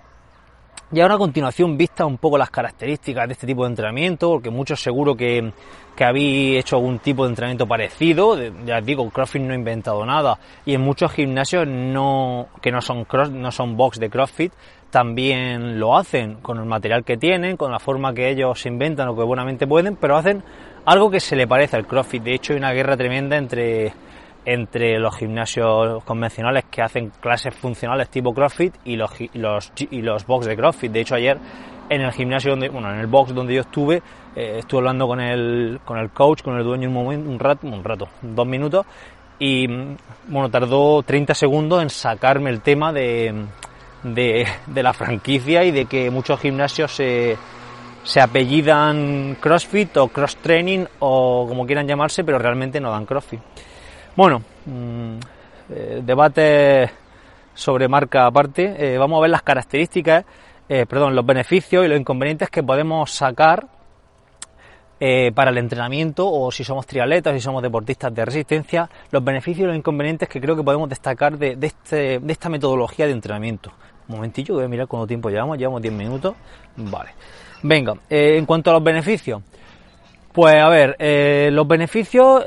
Y 0.92 1.00
ahora 1.00 1.14
a 1.14 1.18
continuación 1.18 1.76
vista 1.76 2.06
un 2.06 2.18
poco 2.18 2.38
las 2.38 2.50
características 2.50 3.26
de 3.26 3.32
este 3.32 3.46
tipo 3.46 3.64
de 3.64 3.70
entrenamiento, 3.70 4.30
porque 4.30 4.50
muchos 4.50 4.80
seguro 4.80 5.16
que, 5.16 5.52
que 5.96 6.04
habéis 6.04 6.60
hecho 6.60 6.76
algún 6.76 7.00
tipo 7.00 7.24
de 7.24 7.30
entrenamiento 7.30 7.66
parecido, 7.66 8.38
ya 8.64 8.78
os 8.78 8.86
digo, 8.86 9.10
CrossFit 9.10 9.42
no 9.42 9.52
ha 9.52 9.56
inventado 9.56 10.06
nada, 10.06 10.38
y 10.64 10.74
en 10.74 10.82
muchos 10.82 11.10
gimnasios 11.10 11.66
no, 11.66 12.46
que 12.62 12.70
no 12.70 12.80
son 12.80 13.04
cross, 13.04 13.30
no 13.30 13.50
son 13.50 13.76
box 13.76 13.98
de 13.98 14.10
CrossFit, 14.10 14.52
también 14.94 15.80
lo 15.80 15.96
hacen 15.96 16.36
con 16.36 16.56
el 16.58 16.66
material 16.66 17.02
que 17.02 17.16
tienen, 17.16 17.56
con 17.56 17.72
la 17.72 17.80
forma 17.80 18.14
que 18.14 18.30
ellos 18.30 18.64
inventan 18.64 19.08
o 19.08 19.16
que 19.16 19.24
buenamente 19.24 19.66
pueden, 19.66 19.96
pero 19.96 20.16
hacen 20.16 20.44
algo 20.84 21.10
que 21.10 21.18
se 21.18 21.34
le 21.34 21.48
parece 21.48 21.74
al 21.74 21.84
CrossFit. 21.84 22.22
De 22.22 22.32
hecho, 22.32 22.52
hay 22.52 22.60
una 22.60 22.72
guerra 22.72 22.96
tremenda 22.96 23.36
entre 23.36 23.92
entre 24.44 25.00
los 25.00 25.16
gimnasios 25.16 26.04
convencionales 26.04 26.66
que 26.70 26.80
hacen 26.80 27.10
clases 27.20 27.52
funcionales 27.56 28.08
tipo 28.08 28.32
CrossFit 28.32 28.72
y 28.84 28.94
los, 28.94 29.10
los, 29.32 29.72
y 29.78 30.00
los 30.00 30.24
box 30.26 30.46
de 30.46 30.54
CrossFit. 30.54 30.92
De 30.92 31.00
hecho, 31.00 31.16
ayer 31.16 31.38
en 31.88 32.00
el 32.00 32.12
gimnasio 32.12 32.52
donde, 32.52 32.68
bueno, 32.68 32.92
en 32.92 33.00
el 33.00 33.08
box 33.08 33.34
donde 33.34 33.52
yo 33.52 33.62
estuve, 33.62 34.00
eh, 34.36 34.58
estuve 34.60 34.78
hablando 34.78 35.08
con 35.08 35.20
el, 35.20 35.80
con 35.84 35.98
el 35.98 36.10
coach, 36.10 36.42
con 36.42 36.56
el 36.56 36.62
dueño 36.62 36.86
un 36.86 36.94
momento, 36.94 37.28
un 37.28 37.40
rato, 37.40 37.66
un 37.66 37.82
rato, 37.82 38.06
dos 38.22 38.46
minutos, 38.46 38.86
y 39.40 39.66
bueno, 40.28 40.48
tardó 40.52 41.02
30 41.02 41.34
segundos 41.34 41.82
en 41.82 41.90
sacarme 41.90 42.50
el 42.50 42.60
tema 42.60 42.92
de, 42.92 43.34
de, 44.04 44.46
la 44.74 44.92
franquicia 44.92 45.64
y 45.64 45.70
de 45.70 45.86
que 45.86 46.10
muchos 46.10 46.38
gimnasios 46.40 46.94
se, 46.94 47.36
se 48.02 48.20
apellidan 48.20 49.36
CrossFit 49.40 49.96
o 49.96 50.08
Cross 50.08 50.36
Training 50.36 50.84
o 51.00 51.46
como 51.48 51.66
quieran 51.66 51.88
llamarse, 51.88 52.22
pero 52.22 52.38
realmente 52.38 52.80
no 52.80 52.90
dan 52.90 53.06
CrossFit. 53.06 53.40
Bueno, 54.14 54.42
mm, 54.66 55.16
eh, 55.70 56.00
debate 56.04 56.90
sobre 57.54 57.88
marca 57.88 58.26
aparte. 58.26 58.74
Eh, 58.78 58.98
vamos 58.98 59.18
a 59.18 59.22
ver 59.22 59.30
las 59.30 59.42
características, 59.42 60.24
eh, 60.68 60.86
perdón, 60.86 61.14
los 61.16 61.24
beneficios 61.24 61.84
y 61.84 61.88
los 61.88 61.98
inconvenientes 61.98 62.50
que 62.50 62.62
podemos 62.62 63.10
sacar 63.10 63.66
para 65.34 65.50
el 65.50 65.58
entrenamiento 65.58 66.26
o 66.26 66.50
si 66.50 66.64
somos 66.64 66.86
triatletas, 66.86 67.34
si 67.34 67.40
somos 67.40 67.62
deportistas 67.62 68.14
de 68.14 68.24
resistencia, 68.24 68.88
los 69.10 69.22
beneficios 69.22 69.64
y 69.64 69.66
los 69.66 69.76
inconvenientes 69.76 70.30
que 70.30 70.40
creo 70.40 70.56
que 70.56 70.62
podemos 70.62 70.88
destacar 70.88 71.36
de, 71.36 71.58
este, 71.60 72.20
de 72.20 72.32
esta 72.32 72.48
metodología 72.48 73.04
de 73.04 73.12
entrenamiento. 73.12 73.70
Un 74.08 74.16
momentillo, 74.16 74.54
voy 74.54 74.64
a 74.64 74.68
mirar 74.68 74.86
cuánto 74.86 75.06
tiempo 75.06 75.30
llevamos, 75.30 75.58
llevamos 75.58 75.80
10 75.82 75.94
minutos. 75.94 76.34
Vale. 76.76 77.10
Venga, 77.62 77.94
en 78.10 78.44
cuanto 78.44 78.70
a 78.70 78.74
los 78.74 78.84
beneficios, 78.84 79.42
pues 80.32 80.56
a 80.56 80.68
ver, 80.68 80.96
los 81.52 81.66
beneficios 81.66 82.44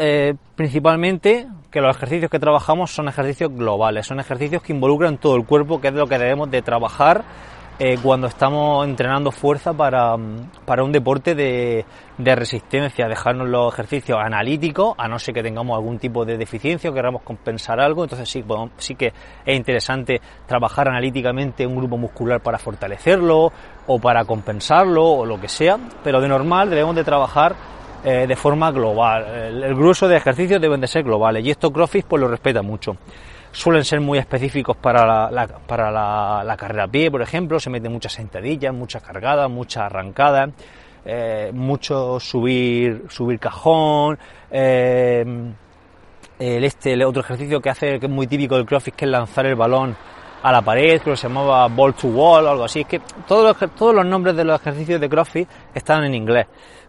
principalmente 0.56 1.48
que 1.72 1.82
los 1.82 1.96
ejercicios 1.96 2.30
que 2.30 2.40
trabajamos 2.40 2.92
son 2.92 3.08
ejercicios 3.08 3.52
globales, 3.54 4.06
son 4.06 4.20
ejercicios 4.20 4.62
que 4.62 4.74
involucran 4.74 5.18
todo 5.18 5.36
el 5.36 5.46
cuerpo, 5.46 5.82
que 5.82 5.88
es 5.88 5.94
lo 5.94 6.08
que 6.08 6.18
debemos 6.18 6.52
de 6.52 6.62
trabajar 6.62 7.24
eh, 7.80 8.00
cuando 8.02 8.26
estamos 8.26 8.88
entrenando 8.88 9.32
fuerza 9.32 9.72
para, 9.72 10.16
un 10.16 10.92
deporte 10.92 11.36
de, 11.36 11.86
resistencia, 12.18 13.08
dejarnos 13.08 13.48
los 13.48 13.72
ejercicios 13.72 14.18
analíticos, 14.20 14.96
a 14.98 15.08
no 15.08 15.20
ser 15.20 15.36
que 15.36 15.44
tengamos 15.44 15.78
algún 15.78 16.00
tipo 16.00 16.26
de 16.26 16.38
deficiencia 16.38 16.90
o 16.90 16.94
queramos 16.94 17.22
compensar 17.22 17.80
algo, 17.80 18.04
entonces 18.04 18.28
sí, 18.28 18.44
sí 18.78 18.96
que 18.96 19.14
es 19.46 19.56
interesante 19.56 20.20
trabajar 20.48 20.88
analíticamente 20.88 21.68
un 21.68 21.76
grupo 21.76 21.98
muscular 21.98 22.42
para 22.42 22.58
fortalecerlo 22.58 23.52
o 23.86 24.00
para 24.00 24.26
compensarlo 24.26 25.06
o 25.06 25.26
lo 25.26 25.40
que 25.40 25.48
sea, 25.48 25.78
pero 26.04 26.20
de 26.20 26.28
normal 26.28 26.72
debemos 26.72 26.96
de 26.96 27.04
trabajar 27.04 27.56
eh, 28.04 28.26
de 28.28 28.36
forma 28.36 28.72
global. 28.72 29.26
El, 29.26 29.76
grueso 29.76 30.08
de 30.08 30.18
ejercicios 30.18 30.62
deben 30.62 30.80
de 30.80 30.88
ser 30.88 31.04
globales 31.04 31.46
y 31.46 31.52
esto 31.52 31.72
CrossFit 31.72 32.06
pues 32.06 32.22
lo 32.22 32.28
respeta 32.28 32.62
mucho. 32.62 32.96
Suelen 33.52 33.84
ser 33.84 34.02
muy 34.02 34.20
específicos 34.20 34.78
para 34.78 35.30
la, 35.32 35.48
para 35.66 35.92
la, 35.92 36.58
carrera 36.58 36.84
a 36.84 36.88
pie, 36.88 37.10
por 37.10 37.22
ejemplo, 37.22 37.60
se 37.60 37.70
meten 37.70 37.92
muchas 37.92 38.14
sentadillas, 38.14 38.74
muchas 38.74 39.02
cargadas, 39.02 39.50
muchas 39.50 39.84
arrancadas, 39.84 40.52
eh, 41.06 41.52
mucho 41.54 42.20
subir, 42.20 43.06
subir 43.10 43.40
cajón, 43.40 44.20
eh, 44.52 45.26
el 46.40 46.64
este, 46.64 46.94
el 46.94 47.04
otro 47.04 47.22
ejercicio 47.22 47.60
que 47.62 47.70
hace, 47.70 48.00
que 48.00 48.06
es 48.06 48.12
muy 48.12 48.28
típico 48.28 48.56
del 48.56 48.66
CrossFit, 48.66 48.96
que 48.96 49.06
es 49.06 49.12
lanzar 49.12 49.46
el 49.46 49.56
balón 49.56 49.96
a 50.44 50.52
la 50.52 50.62
pared, 50.62 51.02
creo 51.02 51.14
que 51.14 51.18
se 51.18 51.28
llamaba 51.28 51.68
ball 51.68 51.94
to 51.94 52.08
wall 52.08 52.46
o 52.46 52.52
algo 52.52 52.64
así. 52.66 52.82
Es 52.82 52.88
que 52.88 53.02
todos 53.28 53.58
los, 53.60 53.72
todos 53.74 53.96
los 53.96 54.06
nombres 54.06 54.36
de 54.36 54.44
los 54.44 54.60
ejercicios 54.60 55.02
de 55.02 55.10
CrossFit 55.10 55.50
están 55.74 56.04
en 56.04 56.14
inglés, 56.14 56.46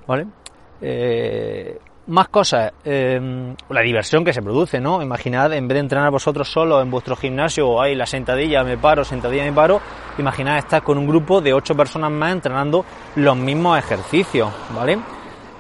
¿vale? 0.07 0.27
Eh, 0.81 1.79
más 2.09 2.29
cosas, 2.29 2.73
eh, 2.85 3.55
la 3.69 3.81
diversión 3.83 4.25
que 4.25 4.33
se 4.33 4.43
produce, 4.43 4.81
¿no? 4.81 5.03
Imaginad, 5.03 5.53
en 5.53 5.69
vez 5.69 5.77
de 5.77 5.81
entrenar 5.81 6.11
vosotros 6.11 6.51
solos 6.51 6.83
en 6.83 6.91
vuestro 6.91 7.15
gimnasio, 7.17 7.81
hay 7.81 7.95
la 7.95 8.07
sentadilla, 8.07 8.65
me 8.65 8.79
paro, 8.79 9.05
sentadilla, 9.05 9.45
me 9.45 9.53
paro, 9.53 9.81
imaginad 10.19 10.59
estar 10.59 10.83
con 10.83 10.97
un 10.97 11.07
grupo 11.07 11.41
de 11.41 11.53
ocho 11.53 11.77
personas 11.77 12.11
más 12.11 12.33
entrenando 12.33 12.85
los 13.17 13.37
mismos 13.37 13.79
ejercicios, 13.79 14.51
¿vale? 14.75 14.99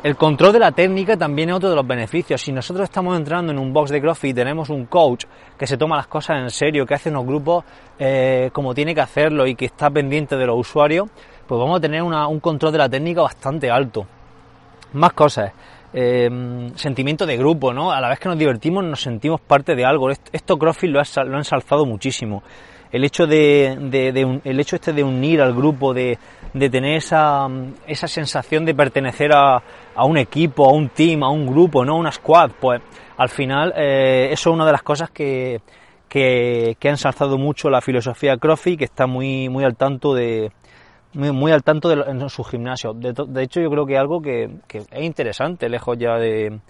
El 0.02 0.16
control 0.16 0.52
de 0.52 0.60
la 0.60 0.72
técnica 0.72 1.16
también 1.16 1.50
es 1.50 1.56
otro 1.56 1.70
de 1.70 1.76
los 1.76 1.86
beneficios. 1.86 2.40
Si 2.40 2.52
nosotros 2.52 2.84
estamos 2.84 3.16
entrando 3.16 3.50
en 3.50 3.58
un 3.58 3.72
box 3.72 3.90
de 3.90 4.00
CrossFit 4.00 4.30
y 4.30 4.34
tenemos 4.34 4.70
un 4.70 4.86
coach 4.86 5.24
que 5.58 5.66
se 5.66 5.76
toma 5.76 5.96
las 5.96 6.06
cosas 6.06 6.40
en 6.40 6.50
serio, 6.50 6.86
que 6.86 6.94
hace 6.94 7.10
unos 7.10 7.26
grupos 7.26 7.64
eh, 7.98 8.48
como 8.52 8.74
tiene 8.74 8.94
que 8.94 9.00
hacerlo 9.00 9.44
y 9.44 9.56
que 9.56 9.64
está 9.64 9.90
pendiente 9.90 10.36
de 10.36 10.46
los 10.46 10.56
usuarios, 10.56 11.08
pues 11.46 11.58
vamos 11.58 11.78
a 11.78 11.80
tener 11.80 12.02
un 12.02 12.40
control 12.40 12.72
de 12.72 12.78
la 12.78 12.88
técnica 12.88 13.22
bastante 13.22 13.70
alto. 13.70 14.06
Más 14.92 15.12
cosas. 15.12 15.52
Eh, 15.92 16.70
sentimiento 16.74 17.24
de 17.24 17.36
grupo, 17.38 17.72
¿no? 17.72 17.92
A 17.92 18.00
la 18.00 18.10
vez 18.10 18.18
que 18.18 18.28
nos 18.28 18.38
divertimos 18.38 18.84
nos 18.84 19.00
sentimos 19.00 19.40
parte 19.40 19.74
de 19.74 19.84
algo. 19.84 20.10
Esto 20.10 20.58
CrossFit 20.58 20.90
lo 20.90 21.00
ha, 21.00 21.24
lo 21.24 21.36
ha 21.36 21.38
ensalzado 21.38 21.86
muchísimo. 21.86 22.42
El 22.90 23.04
hecho 23.04 23.26
de, 23.26 24.40
el 24.44 24.60
hecho 24.60 24.76
este 24.76 24.92
de 24.92 25.04
unir 25.04 25.42
al 25.42 25.54
grupo, 25.54 25.92
de, 25.92 26.18
tener 26.52 26.96
esa, 26.96 27.46
esa 27.86 28.08
sensación 28.08 28.64
de 28.64 28.74
pertenecer 28.74 29.30
a, 29.34 29.62
a, 29.94 30.04
un 30.04 30.16
equipo, 30.16 30.66
a 30.66 30.72
un 30.72 30.88
team, 30.88 31.22
a 31.22 31.30
un 31.30 31.46
grupo, 31.46 31.84
no 31.84 31.96
una 31.96 32.12
squad, 32.12 32.50
pues 32.58 32.80
al 33.18 33.28
final 33.28 33.74
eh, 33.76 34.28
eso 34.32 34.50
es 34.50 34.54
una 34.54 34.64
de 34.64 34.72
las 34.72 34.82
cosas 34.82 35.10
que, 35.10 35.60
que, 36.08 36.76
que 36.78 36.88
ha 36.88 36.92
ensalzado 36.92 37.36
mucho 37.36 37.68
la 37.68 37.82
filosofía 37.82 38.38
CrossFit, 38.38 38.78
que 38.78 38.84
está 38.86 39.06
muy, 39.06 39.50
muy 39.50 39.64
al 39.64 39.76
tanto 39.76 40.14
de, 40.14 40.50
muy, 41.14 41.52
al 41.52 41.62
tanto 41.62 41.88
de, 41.88 42.02
en 42.10 42.28
su 42.28 42.44
gimnasio. 42.44 42.92
De, 42.92 43.42
hecho, 43.42 43.60
yo 43.60 43.70
creo 43.70 43.86
que 43.86 43.96
algo 43.96 44.20
que, 44.20 44.50
es 44.68 44.86
interesante, 45.00 45.68
lejos 45.68 45.96
ya 45.98 46.16
de, 46.16 46.60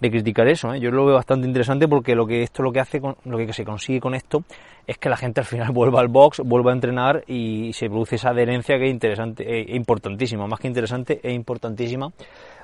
criticar 0.00 0.46
eso. 0.48 0.74
¿eh? 0.74 0.80
Yo 0.80 0.90
lo 0.90 1.06
veo 1.06 1.14
bastante 1.14 1.46
interesante 1.46 1.88
porque 1.88 2.14
lo 2.14 2.26
que 2.26 2.42
esto 2.42 2.62
lo 2.62 2.72
que 2.72 2.80
hace, 2.80 3.00
lo 3.24 3.38
que 3.38 3.52
se 3.52 3.64
consigue 3.64 4.00
con 4.00 4.14
esto 4.14 4.44
es 4.86 4.98
que 4.98 5.08
la 5.08 5.16
gente 5.16 5.40
al 5.40 5.46
final 5.46 5.70
vuelva 5.72 6.00
al 6.00 6.08
box, 6.08 6.40
vuelva 6.44 6.72
a 6.72 6.74
entrenar 6.74 7.24
y 7.26 7.72
se 7.72 7.88
produce 7.88 8.16
esa 8.16 8.30
adherencia 8.30 8.76
que 8.78 8.84
es 8.84 8.90
interesante, 8.90 9.44
e 9.44 9.74
importantísima, 9.76 10.46
más 10.46 10.60
que 10.60 10.68
interesante, 10.68 11.20
es 11.22 11.32
importantísima 11.32 12.12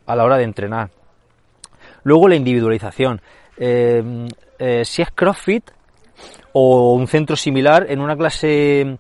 a 0.06 0.16
la 0.16 0.24
hora 0.24 0.36
de 0.36 0.44
entrenar. 0.44 0.90
Luego 2.02 2.28
la 2.28 2.36
individualización. 2.36 3.20
Eh, 3.56 4.02
eh, 4.58 4.84
si 4.84 5.02
es 5.02 5.10
CrossFit 5.10 5.70
o 6.52 6.94
un 6.94 7.06
centro 7.06 7.36
similar, 7.36 7.86
en 7.88 8.00
una 8.00 8.16
clase, 8.16 8.98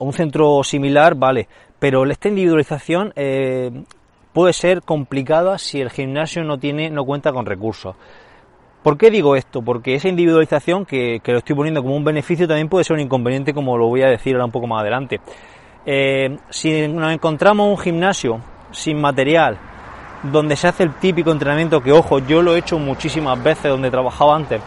un 0.00 0.12
centro 0.12 0.62
similar, 0.64 1.14
vale, 1.14 1.48
pero 1.78 2.04
esta 2.04 2.28
individualización 2.28 3.12
eh, 3.16 3.70
puede 4.32 4.52
ser 4.52 4.82
complicada 4.82 5.58
si 5.58 5.80
el 5.80 5.90
gimnasio 5.90 6.42
no 6.44 6.58
tiene, 6.58 6.90
no 6.90 7.04
cuenta 7.04 7.32
con 7.32 7.46
recursos. 7.46 7.94
¿Por 8.82 8.96
qué 8.96 9.10
digo 9.10 9.36
esto? 9.36 9.62
Porque 9.62 9.94
esa 9.94 10.08
individualización, 10.08 10.86
que, 10.86 11.20
lo 11.24 11.38
estoy 11.38 11.54
poniendo 11.54 11.82
como 11.82 11.94
un 11.94 12.04
beneficio, 12.04 12.48
también 12.48 12.68
puede 12.68 12.84
ser 12.84 12.94
un 12.94 13.00
inconveniente, 13.00 13.52
como 13.52 13.76
lo 13.76 13.86
voy 13.88 14.02
a 14.02 14.08
decir 14.08 14.34
ahora 14.34 14.46
un 14.46 14.52
poco 14.52 14.66
más 14.66 14.80
adelante. 14.80 15.20
Eh, 15.84 16.36
si 16.48 16.88
nos 16.88 17.12
encontramos 17.12 17.68
un 17.68 17.78
gimnasio 17.78 18.40
sin 18.70 18.98
material, 19.00 19.58
donde 20.22 20.56
se 20.56 20.68
hace 20.68 20.82
el 20.82 20.94
típico 20.94 21.30
entrenamiento 21.30 21.82
que, 21.82 21.92
ojo, 21.92 22.18
yo 22.20 22.42
lo 22.42 22.54
he 22.54 22.58
hecho 22.58 22.78
muchísimas 22.78 23.42
veces 23.42 23.70
donde 23.70 23.90
trabajaba 23.90 24.36
antes, 24.36 24.62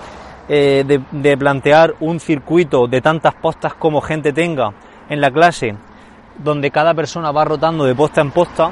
eh, 0.50 0.84
de, 1.12 1.38
plantear 1.38 1.96
un 2.02 2.20
circuito 2.20 2.86
de 2.88 3.00
tantas 3.02 3.34
postas 3.36 3.76
como 3.76 4.02
gente 4.02 4.34
tenga, 4.34 4.74
en 5.14 5.22
la 5.22 5.32
clase 5.32 5.76
donde 6.44 6.72
cada 6.72 6.94
persona 6.94 7.32
va 7.32 7.46
rotando 7.46 7.86
de 7.86 7.96
posta 7.96 8.22
en 8.22 8.32
posta, 8.32 8.72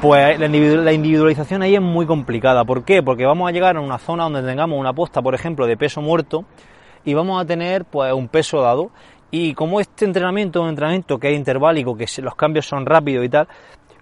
pues 0.00 0.38
la 0.38 0.92
individualización 0.92 1.62
ahí 1.62 1.74
es 1.74 1.80
muy 1.80 2.06
complicada. 2.06 2.64
¿Por 2.64 2.84
qué? 2.84 3.02
Porque 3.02 3.24
vamos 3.24 3.48
a 3.48 3.52
llegar 3.52 3.76
a 3.76 3.80
una 3.80 3.98
zona 3.98 4.24
donde 4.24 4.42
tengamos 4.42 4.78
una 4.78 4.92
posta, 4.92 5.22
por 5.22 5.34
ejemplo, 5.34 5.66
de 5.66 5.76
peso 5.76 6.00
muerto 6.00 6.44
y 7.04 7.14
vamos 7.14 7.40
a 7.40 7.44
tener 7.44 7.84
pues 7.84 8.12
un 8.12 8.28
peso 8.28 8.60
dado. 8.60 8.90
Y 9.30 9.54
como 9.54 9.78
este 9.78 10.04
entrenamiento 10.04 10.58
es 10.58 10.64
un 10.64 10.70
entrenamiento 10.70 11.18
que 11.18 11.30
es 11.30 11.36
interválico, 11.36 11.96
que 11.96 12.06
los 12.20 12.34
cambios 12.34 12.66
son 12.66 12.84
rápidos 12.84 13.24
y 13.24 13.28
tal, 13.28 13.46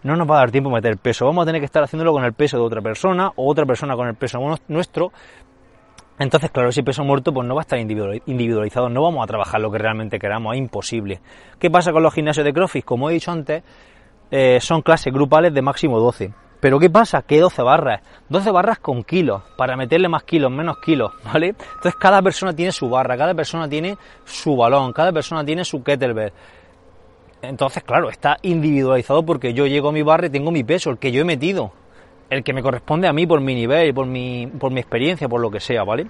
no 0.02 0.16
nos 0.16 0.30
va 0.30 0.36
a 0.36 0.38
dar 0.38 0.50
tiempo 0.50 0.70
a 0.70 0.74
meter 0.74 0.96
peso. 0.96 1.26
Vamos 1.26 1.42
a 1.42 1.46
tener 1.46 1.60
que 1.60 1.66
estar 1.66 1.82
haciéndolo 1.82 2.12
con 2.12 2.24
el 2.24 2.32
peso 2.32 2.56
de 2.56 2.62
otra 2.62 2.80
persona 2.80 3.30
o 3.36 3.50
otra 3.50 3.66
persona 3.66 3.94
con 3.94 4.08
el 4.08 4.14
peso 4.14 4.38
nuestro 4.68 5.12
entonces, 6.18 6.50
claro, 6.50 6.70
ese 6.70 6.82
peso 6.82 7.04
muerto 7.04 7.32
pues 7.32 7.46
no 7.46 7.54
va 7.54 7.60
a 7.60 7.62
estar 7.62 7.78
individualizado, 7.78 8.88
no 8.88 9.02
vamos 9.02 9.22
a 9.22 9.26
trabajar 9.26 9.60
lo 9.60 9.70
que 9.70 9.78
realmente 9.78 10.18
queramos, 10.18 10.54
es 10.54 10.58
imposible. 10.58 11.20
¿Qué 11.58 11.70
pasa 11.70 11.92
con 11.92 12.02
los 12.02 12.12
gimnasios 12.12 12.44
de 12.44 12.52
CrossFit? 12.52 12.84
Como 12.84 13.08
he 13.08 13.12
dicho 13.12 13.30
antes, 13.30 13.62
eh, 14.30 14.58
son 14.60 14.82
clases 14.82 15.12
grupales 15.12 15.54
de 15.54 15.62
máximo 15.62 16.00
12. 16.00 16.32
Pero 16.60 16.80
¿qué 16.80 16.90
pasa? 16.90 17.22
Que 17.22 17.38
12 17.38 17.62
barras, 17.62 18.02
12 18.28 18.50
barras 18.50 18.78
con 18.80 19.04
kilos, 19.04 19.42
para 19.56 19.76
meterle 19.76 20.08
más 20.08 20.24
kilos, 20.24 20.50
menos 20.50 20.78
kilos, 20.78 21.12
¿vale? 21.24 21.48
Entonces 21.48 21.94
cada 21.94 22.20
persona 22.20 22.52
tiene 22.52 22.72
su 22.72 22.88
barra, 22.88 23.16
cada 23.16 23.34
persona 23.34 23.68
tiene 23.68 23.96
su 24.24 24.56
balón, 24.56 24.92
cada 24.92 25.12
persona 25.12 25.44
tiene 25.44 25.64
su 25.64 25.84
kettlebell. 25.84 26.32
Entonces, 27.42 27.84
claro, 27.84 28.10
está 28.10 28.36
individualizado 28.42 29.24
porque 29.24 29.54
yo 29.54 29.66
llego 29.68 29.90
a 29.90 29.92
mi 29.92 30.02
barra 30.02 30.26
y 30.26 30.30
tengo 30.30 30.50
mi 30.50 30.64
peso, 30.64 30.90
el 30.90 30.98
que 30.98 31.12
yo 31.12 31.20
he 31.20 31.24
metido, 31.24 31.70
el 32.30 32.42
que 32.42 32.52
me 32.52 32.62
corresponde 32.62 33.08
a 33.08 33.12
mí 33.12 33.26
por 33.26 33.40
mi 33.40 33.54
nivel, 33.54 33.94
por 33.94 34.06
mi, 34.06 34.46
por 34.46 34.72
mi 34.72 34.80
experiencia, 34.80 35.28
por 35.28 35.40
lo 35.40 35.50
que 35.50 35.60
sea, 35.60 35.84
¿vale? 35.84 36.06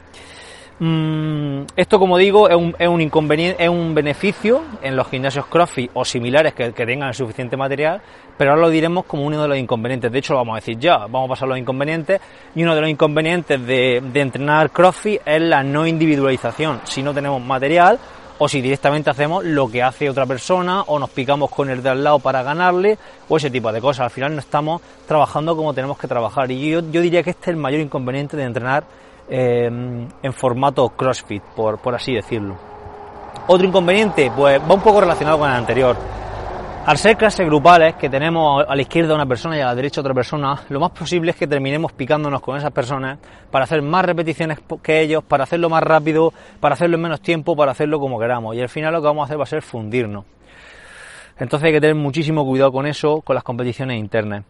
Mm, 0.81 1.63
esto, 1.75 1.99
como 1.99 2.17
digo, 2.19 2.49
es 2.49 2.55
un, 2.55 2.75
es 2.79 2.87
un, 2.87 3.01
inconveniente, 3.01 3.65
es 3.65 3.69
un 3.69 3.95
beneficio 3.95 4.63
en 4.81 4.95
los 4.95 5.09
gimnasios 5.09 5.47
CrossFit 5.47 5.91
o 5.95 6.05
similares 6.05 6.55
que, 6.55 6.71
tengan 6.71 7.09
el 7.09 7.15
suficiente 7.15 7.57
material, 7.57 8.01
pero 8.37 8.51
ahora 8.51 8.63
lo 8.63 8.71
diremos 8.71 9.05
como 9.05 9.25
uno 9.25 9.43
de 9.43 9.49
los 9.49 9.59
inconvenientes. 9.59 10.13
De 10.13 10.19
hecho, 10.21 10.35
lo 10.35 10.39
vamos 10.39 10.53
a 10.53 10.61
decir 10.61 10.79
ya, 10.79 10.99
vamos 10.99 11.27
a 11.27 11.29
pasar 11.31 11.49
los 11.49 11.59
inconvenientes. 11.59 12.21
Y 12.55 12.63
uno 12.63 12.77
de 12.77 12.81
los 12.81 12.91
inconvenientes 12.91 13.67
de, 13.67 14.01
de 14.13 14.21
entrenar 14.21 14.71
CrossFit 14.71 15.21
es 15.25 15.43
la 15.43 15.65
no 15.65 15.85
individualización. 15.85 16.81
Si 16.85 17.03
no 17.03 17.13
tenemos 17.13 17.43
material, 17.43 17.99
o 18.39 18.49
si 18.49 18.61
directamente 18.61 19.11
hacemos 19.11 19.45
lo 19.45 19.69
que 19.69 19.83
hace 19.83 20.09
otra 20.09 20.27
persona 20.27 20.83
o 20.83 20.99
nos 20.99 21.11
picamos 21.11 21.51
con 21.51 21.71
el 21.71 21.83
de 21.83 21.91
al 21.91 22.05
lado 22.05 22.19
para 22.19 22.43
ganarle 22.43 22.99
o 23.29 23.37
ese 23.37 23.51
tipo 23.51 23.73
de 23.73 23.81
cosas. 23.81 24.05
Al 24.05 24.11
final 24.11 24.35
no 24.35 24.41
estamos 24.41 24.81
trabajando 25.07 25.57
como 25.57 25.75
tenemos 25.75 25.99
que 25.99 26.09
trabajar 26.09 26.51
y 26.51 26.71
yo, 26.71 26.83
diría 26.83 27.23
que 27.23 27.31
este 27.31 27.43
es 27.43 27.49
el 27.49 27.57
mayor 27.57 27.81
inconveniente 27.81 28.37
de 28.37 28.45
entrenar 28.45 28.85
eh, 29.29 29.67
en 29.67 30.33
formato 30.33 30.89
CrossFit, 30.91 31.43
por, 31.55 31.79
por 31.79 31.95
así 31.95 32.15
decirlo. 32.15 32.57
Otro 33.47 33.67
inconveniente, 33.67 34.31
pues 34.35 34.61
va 34.61 34.75
un 34.75 34.81
poco 34.81 35.01
relacionado 35.01 35.39
con 35.39 35.49
el 35.49 35.57
anterior. 35.57 35.97
Al 36.89 36.97
ser 36.97 37.19
clases 37.19 37.45
grupales, 37.45 37.97
que 37.97 38.09
tenemos 38.09 38.65
a 38.67 38.75
la 38.75 38.81
izquierda 38.81 39.15
una 39.15 39.27
persona 39.27 39.59
y 39.59 39.61
a 39.61 39.67
la 39.67 39.75
derecha 39.75 40.01
otra 40.01 40.15
persona, 40.15 40.63
lo 40.71 40.81
más 40.81 40.91
posible 40.93 41.33
es 41.33 41.37
que 41.37 41.47
terminemos 41.47 41.93
picándonos 41.93 42.41
con 42.41 42.57
esas 42.57 42.71
personas 42.71 43.19
para 43.51 43.65
hacer 43.65 43.83
más 43.83 44.07
repeticiones 44.07 44.59
que 44.83 45.03
ellos, 45.03 45.23
para 45.23 45.45
hacerlo 45.45 45.69
más 45.69 45.83
rápido, 45.83 46.33
para 46.61 46.77
hacerlo 46.77 46.97
en 46.97 47.03
menos 47.03 47.21
tiempo, 47.21 47.55
para 47.55 47.73
hacerlo 47.73 48.01
como 48.01 48.19
queramos. 48.19 48.57
Y 48.57 48.63
al 48.63 48.71
final 48.71 48.95
lo 48.95 49.03
que 49.03 49.07
vamos 49.07 49.21
a 49.21 49.25
hacer 49.27 49.39
va 49.39 49.43
a 49.43 49.47
ser 49.47 49.61
fundirnos. 49.61 50.25
Entonces 51.39 51.67
hay 51.67 51.73
que 51.75 51.81
tener 51.83 51.95
muchísimo 51.95 52.47
cuidado 52.47 52.73
con 52.73 52.87
eso, 52.87 53.21
con 53.21 53.35
las 53.35 53.45
competiciones 53.45 54.01
internas. 54.01 54.45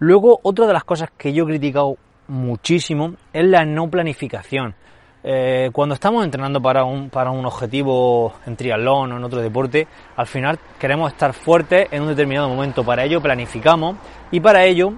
Luego, 0.00 0.38
otra 0.42 0.66
de 0.66 0.74
las 0.74 0.84
cosas 0.84 1.08
que 1.16 1.32
yo 1.32 1.44
he 1.44 1.46
criticado 1.46 1.96
muchísimo 2.28 3.14
es 3.32 3.46
la 3.46 3.64
no 3.64 3.88
planificación. 3.88 4.74
Eh, 5.22 5.68
cuando 5.72 5.94
estamos 5.94 6.24
entrenando 6.24 6.62
para 6.62 6.84
un, 6.84 7.10
para 7.10 7.30
un 7.30 7.44
objetivo 7.44 8.32
en 8.46 8.56
triatlón 8.56 9.12
o 9.12 9.16
en 9.16 9.24
otro 9.24 9.40
deporte, 9.40 9.86
al 10.16 10.26
final 10.26 10.58
queremos 10.78 11.12
estar 11.12 11.34
fuertes 11.34 11.88
en 11.90 12.02
un 12.02 12.08
determinado 12.08 12.48
momento. 12.48 12.84
Para 12.84 13.04
ello 13.04 13.20
planificamos 13.20 13.96
y 14.30 14.40
para 14.40 14.64
ello 14.64 14.94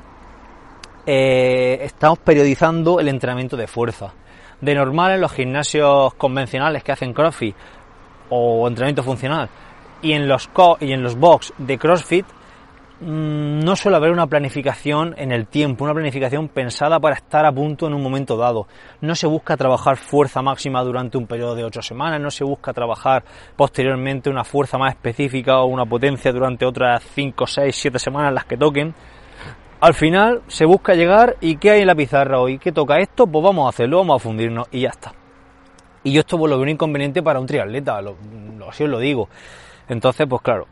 eh, 1.06 1.80
estamos 1.82 2.20
periodizando 2.20 3.00
el 3.00 3.08
entrenamiento 3.08 3.56
de 3.56 3.66
fuerza. 3.66 4.12
De 4.60 4.74
normal 4.76 5.12
en 5.12 5.20
los 5.20 5.32
gimnasios 5.32 6.14
convencionales 6.14 6.84
que 6.84 6.92
hacen 6.92 7.12
CrossFit 7.12 7.56
o 8.30 8.68
entrenamiento 8.68 9.02
funcional 9.02 9.48
y 10.02 10.12
en 10.12 10.28
los, 10.28 10.48
y 10.80 10.92
en 10.92 11.02
los 11.02 11.16
box 11.16 11.52
de 11.58 11.78
CrossFit 11.78 12.26
no 13.02 13.74
suele 13.74 13.96
haber 13.96 14.12
una 14.12 14.26
planificación 14.26 15.14
en 15.18 15.32
el 15.32 15.46
tiempo, 15.46 15.84
una 15.84 15.94
planificación 15.94 16.48
pensada 16.48 17.00
para 17.00 17.16
estar 17.16 17.44
a 17.44 17.52
punto 17.52 17.86
en 17.86 17.94
un 17.94 18.02
momento 18.02 18.36
dado. 18.36 18.68
No 19.00 19.14
se 19.14 19.26
busca 19.26 19.56
trabajar 19.56 19.96
fuerza 19.96 20.40
máxima 20.40 20.82
durante 20.82 21.18
un 21.18 21.26
periodo 21.26 21.54
de 21.54 21.64
ocho 21.64 21.82
semanas, 21.82 22.20
no 22.20 22.30
se 22.30 22.44
busca 22.44 22.72
trabajar 22.72 23.24
posteriormente 23.56 24.30
una 24.30 24.44
fuerza 24.44 24.78
más 24.78 24.94
específica 24.94 25.58
o 25.58 25.66
una 25.66 25.84
potencia 25.84 26.32
durante 26.32 26.64
otras 26.64 27.02
cinco, 27.02 27.46
seis, 27.46 27.76
siete 27.76 27.98
semanas 27.98 28.32
las 28.32 28.44
que 28.44 28.56
toquen. 28.56 28.94
Al 29.80 29.94
final 29.94 30.42
se 30.46 30.64
busca 30.64 30.94
llegar 30.94 31.36
y 31.40 31.56
¿qué 31.56 31.70
hay 31.70 31.80
en 31.80 31.88
la 31.88 31.96
pizarra 31.96 32.38
hoy? 32.40 32.58
¿Qué 32.58 32.70
toca 32.70 32.98
esto? 32.98 33.26
Pues 33.26 33.42
vamos 33.42 33.66
a 33.66 33.70
hacerlo, 33.70 33.98
vamos 33.98 34.16
a 34.16 34.18
fundirnos 34.20 34.68
y 34.70 34.82
ya 34.82 34.90
está. 34.90 35.12
Y 36.04 36.12
yo 36.12 36.20
esto 36.20 36.38
pues, 36.38 36.50
lo 36.50 36.56
veo 36.56 36.62
un 36.62 36.68
inconveniente 36.68 37.22
para 37.22 37.40
un 37.40 37.46
triatleta, 37.46 38.00
lo, 38.00 38.16
así 38.68 38.84
os 38.84 38.90
lo 38.90 39.00
digo. 39.00 39.28
Entonces, 39.88 40.26
pues 40.28 40.40
claro, 40.42 40.66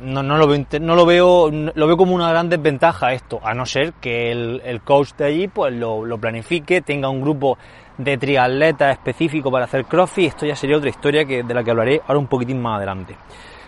no, 0.00 0.22
no, 0.22 0.36
lo 0.38 0.46
veo, 0.46 0.66
no 0.80 0.94
lo 0.94 1.06
veo, 1.06 1.50
lo 1.50 1.86
veo 1.86 1.96
como 1.96 2.14
una 2.14 2.30
gran 2.30 2.48
desventaja 2.48 3.12
esto, 3.12 3.40
a 3.42 3.54
no 3.54 3.66
ser 3.66 3.94
que 3.94 4.30
el, 4.30 4.80
coach 4.82 5.12
de 5.16 5.24
allí 5.26 5.48
pues 5.48 5.74
lo, 5.74 6.18
planifique, 6.18 6.80
tenga 6.80 7.08
un 7.08 7.20
grupo 7.20 7.58
de 7.98 8.16
triatletas 8.16 8.92
específico 8.92 9.50
para 9.50 9.66
hacer 9.66 9.84
crossfit, 9.84 10.28
esto 10.28 10.46
ya 10.46 10.56
sería 10.56 10.78
otra 10.78 10.90
historia 10.90 11.24
que, 11.24 11.42
de 11.42 11.54
la 11.54 11.62
que 11.62 11.70
hablaré 11.70 12.00
ahora 12.06 12.18
un 12.18 12.26
poquitín 12.26 12.60
más 12.60 12.78
adelante. 12.78 13.16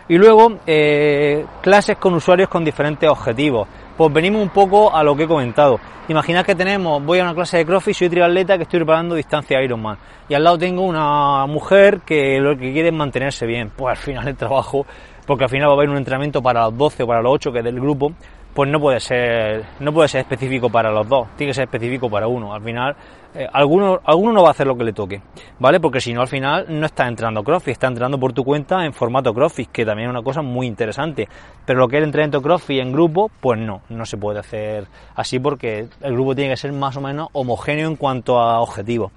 Y 0.08 0.18
luego, 0.18 0.58
eh, 0.66 1.46
clases 1.60 1.96
con 1.96 2.14
usuarios 2.14 2.48
con 2.48 2.64
diferentes 2.64 3.08
objetivos. 3.08 3.68
Pues 3.96 4.12
venimos 4.12 4.42
un 4.42 4.48
poco 4.48 4.94
a 4.94 5.02
lo 5.04 5.14
que 5.14 5.24
he 5.24 5.28
comentado. 5.28 5.78
Imaginad 6.08 6.44
que 6.44 6.54
tenemos, 6.54 7.02
voy 7.04 7.20
a 7.20 7.22
una 7.22 7.34
clase 7.34 7.58
de 7.58 7.66
CrossFit, 7.66 7.94
soy 7.94 8.08
triatleta 8.08 8.56
que 8.56 8.64
estoy 8.64 8.80
preparando 8.80 9.14
distancia 9.14 9.62
Ironman. 9.62 9.96
Y 10.28 10.34
al 10.34 10.42
lado 10.42 10.58
tengo 10.58 10.82
una 10.82 11.46
mujer 11.46 12.00
que 12.00 12.40
lo 12.40 12.56
que 12.56 12.72
quiere 12.72 12.88
es 12.88 12.94
mantenerse 12.94 13.46
bien. 13.46 13.70
Pues 13.76 13.96
al 13.96 14.04
final 14.04 14.28
el 14.28 14.36
trabajo 14.36 14.84
porque 15.26 15.44
al 15.44 15.50
final 15.50 15.68
va 15.68 15.72
a 15.72 15.76
haber 15.76 15.90
un 15.90 15.96
entrenamiento 15.96 16.42
para 16.42 16.64
los 16.64 16.76
12 16.76 17.02
o 17.02 17.06
para 17.06 17.22
los 17.22 17.32
8 17.32 17.52
que 17.52 17.58
es 17.58 17.64
del 17.64 17.80
grupo, 17.80 18.12
pues 18.54 18.70
no 18.70 18.80
puede 18.80 19.00
ser 19.00 19.64
no 19.80 19.92
puede 19.92 20.08
ser 20.08 20.20
específico 20.20 20.68
para 20.68 20.90
los 20.90 21.08
dos, 21.08 21.28
tiene 21.36 21.50
que 21.50 21.54
ser 21.54 21.64
específico 21.64 22.10
para 22.10 22.28
uno. 22.28 22.52
Al 22.52 22.62
final, 22.62 22.94
eh, 23.34 23.46
alguno, 23.50 24.00
alguno 24.04 24.32
no 24.32 24.42
va 24.42 24.48
a 24.48 24.50
hacer 24.50 24.66
lo 24.66 24.76
que 24.76 24.84
le 24.84 24.92
toque, 24.92 25.22
¿vale? 25.58 25.80
Porque 25.80 26.00
si 26.00 26.12
no, 26.12 26.20
al 26.20 26.28
final 26.28 26.66
no 26.68 26.86
está 26.86 27.08
entrenando 27.08 27.42
CrossFit, 27.42 27.72
está 27.72 27.86
entrenando 27.86 28.18
por 28.18 28.32
tu 28.32 28.44
cuenta 28.44 28.84
en 28.84 28.92
formato 28.92 29.32
CrossFit, 29.32 29.70
que 29.70 29.86
también 29.86 30.08
es 30.08 30.10
una 30.10 30.22
cosa 30.22 30.42
muy 30.42 30.66
interesante. 30.66 31.28
Pero 31.64 31.80
lo 31.80 31.88
que 31.88 31.96
es 31.96 32.02
el 32.02 32.08
entrenamiento 32.08 32.42
CrossFit 32.42 32.80
en 32.80 32.92
grupo, 32.92 33.30
pues 33.40 33.58
no, 33.58 33.82
no 33.88 34.04
se 34.04 34.16
puede 34.16 34.40
hacer 34.40 34.86
así 35.14 35.38
porque 35.38 35.88
el 36.00 36.12
grupo 36.12 36.34
tiene 36.34 36.50
que 36.50 36.56
ser 36.56 36.72
más 36.72 36.96
o 36.96 37.00
menos 37.00 37.28
homogéneo 37.32 37.88
en 37.88 37.96
cuanto 37.96 38.38
a 38.38 38.60
objetivos 38.60 39.12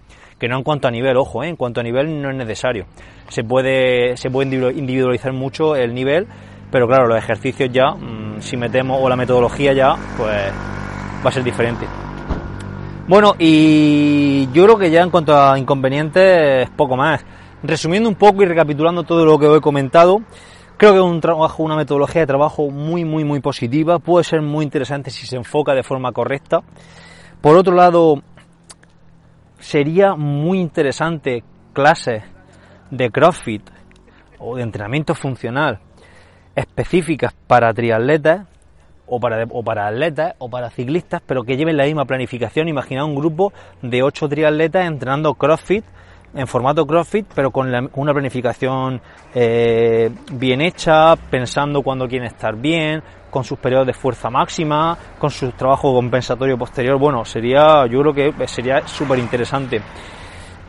que 0.46 0.50
no 0.50 0.58
en 0.58 0.64
cuanto 0.64 0.88
a 0.88 0.92
nivel, 0.92 1.18
ojo, 1.18 1.44
¿eh? 1.44 1.50
en 1.50 1.56
cuanto 1.56 1.80
a 1.80 1.84
nivel 1.84 2.22
no 2.22 2.30
es 2.30 2.36
necesario. 2.36 2.86
Se 3.30 3.44
puede, 3.44 4.16
se 4.16 4.30
puede 4.30 4.56
individualizar 4.78 5.34
mucho 5.34 5.76
el 5.76 5.92
nivel, 5.92 6.28
pero 6.70 6.88
claro, 6.88 7.08
los 7.08 7.18
ejercicios 7.18 7.72
ya, 7.72 7.90
mm, 7.90 8.42
si 8.42 8.56
metemos, 8.56 9.00
o 9.02 9.10
la 9.10 9.16
metodología 9.16 9.74
ya, 9.74 9.96
pues 10.16 10.52
va 11.26 11.30
a 11.30 11.32
ser 11.32 11.44
diferente. 11.44 11.88
Bueno, 13.08 13.34
y 13.40 14.48
yo 14.54 14.66
creo 14.66 14.78
que 14.78 14.92
ya 14.92 15.02
en 15.02 15.10
cuanto 15.10 15.36
a 15.36 15.58
inconvenientes, 15.58 16.70
poco 16.76 16.96
más. 16.96 17.26
Resumiendo 17.64 18.08
un 18.08 18.16
poco 18.16 18.44
y 18.44 18.46
recapitulando 18.46 19.02
todo 19.02 19.26
lo 19.26 19.40
que 19.40 19.52
he 19.52 19.62
comentado, 19.62 20.22
creo 20.78 20.92
que 20.92 21.00
es 21.00 21.04
un 21.04 21.22
trabajo, 21.22 21.64
una 21.64 21.76
metodología 21.76 22.22
de 22.22 22.28
trabajo 22.28 22.70
muy, 22.70 23.04
muy, 23.04 23.24
muy 23.24 23.40
positiva. 23.40 23.98
Puede 23.98 24.24
ser 24.24 24.44
muy 24.44 24.64
interesante 24.64 25.10
si 25.10 25.26
se 25.26 25.38
enfoca 25.38 25.74
de 25.74 25.82
forma 25.82 26.12
correcta. 26.12 26.62
Por 27.42 27.58
otro 27.58 27.74
lado, 27.74 28.22
sería 29.66 30.14
muy 30.16 30.60
interesante 30.60 31.44
clases 31.74 32.24
de 32.92 33.10
CrossFit 33.10 33.64
o 34.38 34.58
de 34.58 34.64
entrenamiento 34.64 35.16
funcional 35.16 35.80
específicas 36.56 37.34
para 37.48 37.74
triatletas 37.74 38.46
o 39.08 39.20
para, 39.20 39.44
o 39.50 39.64
para 39.64 39.88
atletas 39.88 40.36
o 40.38 40.50
para 40.50 40.70
ciclistas, 40.70 41.22
pero 41.26 41.44
que 41.44 41.58
lleven 41.58 41.78
la 41.78 41.86
misma 41.86 42.06
planificación. 42.06 42.68
Imaginad 42.70 43.06
un 43.06 43.16
grupo 43.16 43.54
de 43.82 44.04
ocho 44.04 44.30
triatletas 44.30 44.86
entrenando 44.86 45.34
CrossFit 45.34 45.84
en 46.36 46.48
formato 46.48 46.86
CrossFit, 46.86 47.26
pero 47.34 47.50
con, 47.52 47.72
una 47.94 48.14
planificación 48.14 49.02
eh, 49.34 50.12
bien 50.34 50.62
hecha, 50.62 51.16
pensando 51.16 51.82
cuando 51.82 52.08
quieren 52.08 52.28
estar 52.28 52.56
bien, 52.56 53.02
con 53.30 53.44
sus 53.44 53.58
periodos 53.58 53.88
de 53.88 53.94
fuerza 53.94 54.30
máxima, 54.30 54.98
con 55.18 55.32
su 55.32 55.52
trabajo 55.52 55.94
compensatorio 55.94 56.58
posterior. 56.58 57.00
Bueno, 57.00 57.26
sería, 57.26 57.86
yo 57.88 58.02
creo 58.02 58.14
que 58.14 58.48
sería 58.48 58.86
súper 58.88 59.20
interesante. 59.20 59.82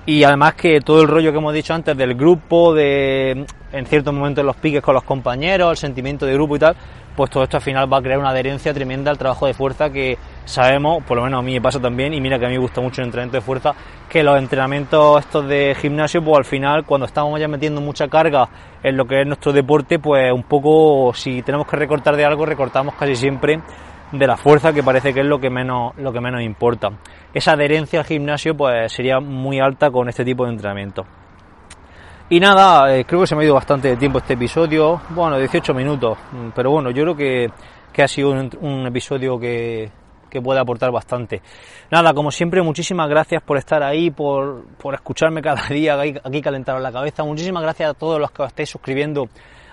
Y 0.06 0.22
además 0.22 0.54
que 0.54 0.80
todo 0.80 1.02
el 1.02 1.08
rollo 1.08 1.32
que 1.32 1.38
hemos 1.38 1.52
dicho 1.52 1.74
antes 1.74 1.96
del 1.96 2.14
grupo, 2.14 2.72
de 2.72 3.44
en 3.72 3.86
ciertos 3.86 4.14
momentos 4.14 4.44
los 4.44 4.54
piques 4.54 4.80
con 4.80 4.94
los 4.94 5.02
compañeros, 5.02 5.72
el 5.72 5.76
sentimiento 5.76 6.24
de 6.24 6.34
grupo 6.34 6.54
y 6.54 6.58
tal, 6.60 6.76
pues 7.16 7.30
todo 7.30 7.42
esto 7.44 7.56
al 7.56 7.62
final 7.62 7.92
va 7.92 7.98
a 7.98 8.02
crear 8.02 8.18
una 8.18 8.30
adherencia 8.30 8.74
tremenda 8.74 9.10
al 9.10 9.18
trabajo 9.18 9.46
de 9.46 9.54
fuerza 9.54 9.90
que 9.90 10.18
sabemos, 10.44 11.02
por 11.04 11.16
lo 11.16 11.24
menos 11.24 11.40
a 11.40 11.42
mí 11.42 11.54
me 11.54 11.60
pasa 11.60 11.80
también, 11.80 12.12
y 12.12 12.20
mira 12.20 12.38
que 12.38 12.46
a 12.46 12.48
mí 12.48 12.54
me 12.54 12.60
gusta 12.60 12.80
mucho 12.80 13.00
el 13.00 13.06
entrenamiento 13.06 13.38
de 13.38 13.40
fuerza, 13.40 13.74
que 14.08 14.22
los 14.22 14.38
entrenamientos 14.38 15.20
estos 15.20 15.48
de 15.48 15.74
gimnasio, 15.80 16.22
pues 16.22 16.38
al 16.38 16.44
final 16.44 16.84
cuando 16.84 17.06
estamos 17.06 17.40
ya 17.40 17.48
metiendo 17.48 17.80
mucha 17.80 18.08
carga 18.08 18.48
en 18.82 18.96
lo 18.96 19.06
que 19.06 19.22
es 19.22 19.26
nuestro 19.26 19.52
deporte, 19.52 19.98
pues 19.98 20.30
un 20.32 20.42
poco 20.42 21.12
si 21.14 21.42
tenemos 21.42 21.66
que 21.66 21.76
recortar 21.76 22.16
de 22.16 22.24
algo, 22.24 22.44
recortamos 22.44 22.94
casi 22.94 23.16
siempre 23.16 23.60
de 24.12 24.26
la 24.26 24.36
fuerza, 24.36 24.72
que 24.72 24.82
parece 24.82 25.12
que 25.12 25.20
es 25.20 25.26
lo 25.26 25.40
que 25.40 25.50
menos, 25.50 25.96
lo 25.96 26.12
que 26.12 26.20
menos 26.20 26.42
importa. 26.42 26.90
Esa 27.34 27.52
adherencia 27.52 28.00
al 28.00 28.06
gimnasio 28.06 28.56
pues 28.56 28.92
sería 28.92 29.18
muy 29.20 29.58
alta 29.58 29.90
con 29.90 30.08
este 30.08 30.24
tipo 30.24 30.44
de 30.44 30.52
entrenamiento. 30.52 31.04
Y 32.28 32.40
nada, 32.40 32.92
eh, 32.92 33.04
creo 33.04 33.20
que 33.20 33.26
se 33.28 33.36
me 33.36 33.42
ha 33.42 33.44
ido 33.44 33.54
bastante 33.54 33.96
tiempo 33.96 34.18
este 34.18 34.34
episodio, 34.34 35.00
bueno, 35.10 35.38
18 35.38 35.72
minutos, 35.72 36.18
mm, 36.32 36.48
pero 36.56 36.72
bueno, 36.72 36.90
yo 36.90 37.04
creo 37.04 37.16
que, 37.16 37.50
que 37.92 38.02
ha 38.02 38.08
sido 38.08 38.30
un, 38.32 38.84
episodio 38.84 39.38
que, 39.38 39.88
que, 40.28 40.42
puede 40.42 40.58
aportar 40.58 40.90
bastante. 40.90 41.40
Nada, 41.88 42.12
como 42.14 42.32
siempre, 42.32 42.62
muchísimas 42.62 43.08
gracias 43.08 43.42
por 43.44 43.58
estar 43.58 43.80
ahí, 43.84 44.10
por, 44.10 44.64
por 44.76 44.94
escucharme 44.94 45.40
cada 45.40 45.62
día 45.70 46.00
aquí, 46.00 46.18
aquí 46.24 46.42
calentaros 46.42 46.82
la 46.82 46.90
cabeza. 46.90 47.22
Muchísimas 47.22 47.62
gracias 47.62 47.90
a 47.90 47.94
todos 47.94 48.18
los 48.18 48.32
que 48.32 48.42
os 48.42 48.48
estáis 48.48 48.70
suscribiendo 48.70 49.28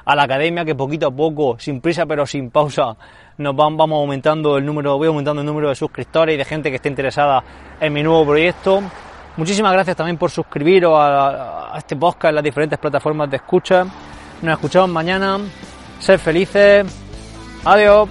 a 0.05 0.15
la 0.15 0.23
academia, 0.23 0.63
que 0.63 0.75
poquito 0.75 1.07
a 1.07 1.11
poco, 1.11 1.57
sin 1.57 1.81
prisa 1.81 2.05
pero 2.05 2.23
sin 2.27 2.51
pausa, 2.51 2.95
nos 3.39 3.55
van, 3.55 3.75
vamos 3.75 3.97
aumentando 3.97 4.57
el 4.57 4.65
número, 4.65 4.95
voy 4.99 5.07
aumentando 5.07 5.41
el 5.41 5.47
número 5.47 5.69
de 5.69 5.75
suscriptores 5.75 6.35
y 6.35 6.37
de 6.37 6.45
gente 6.45 6.69
que 6.69 6.75
esté 6.75 6.89
interesada 6.89 7.43
en 7.79 7.91
mi 7.91 8.03
nuevo 8.03 8.23
proyecto. 8.27 8.83
Muchísimas 9.35 9.73
gracias 9.73 9.97
también 9.97 10.17
por 10.17 10.29
suscribiros 10.29 10.93
a, 10.95 11.73
este 11.77 11.95
podcast 11.95 12.29
en 12.29 12.35
las 12.35 12.43
diferentes 12.43 12.77
plataformas 12.77 13.29
de 13.29 13.37
escucha. 13.37 13.85
Nos 14.41 14.53
escuchamos 14.53 14.89
mañana. 14.89 15.39
Sed 15.99 16.19
felices. 16.19 16.85
Adiós. 17.65 18.09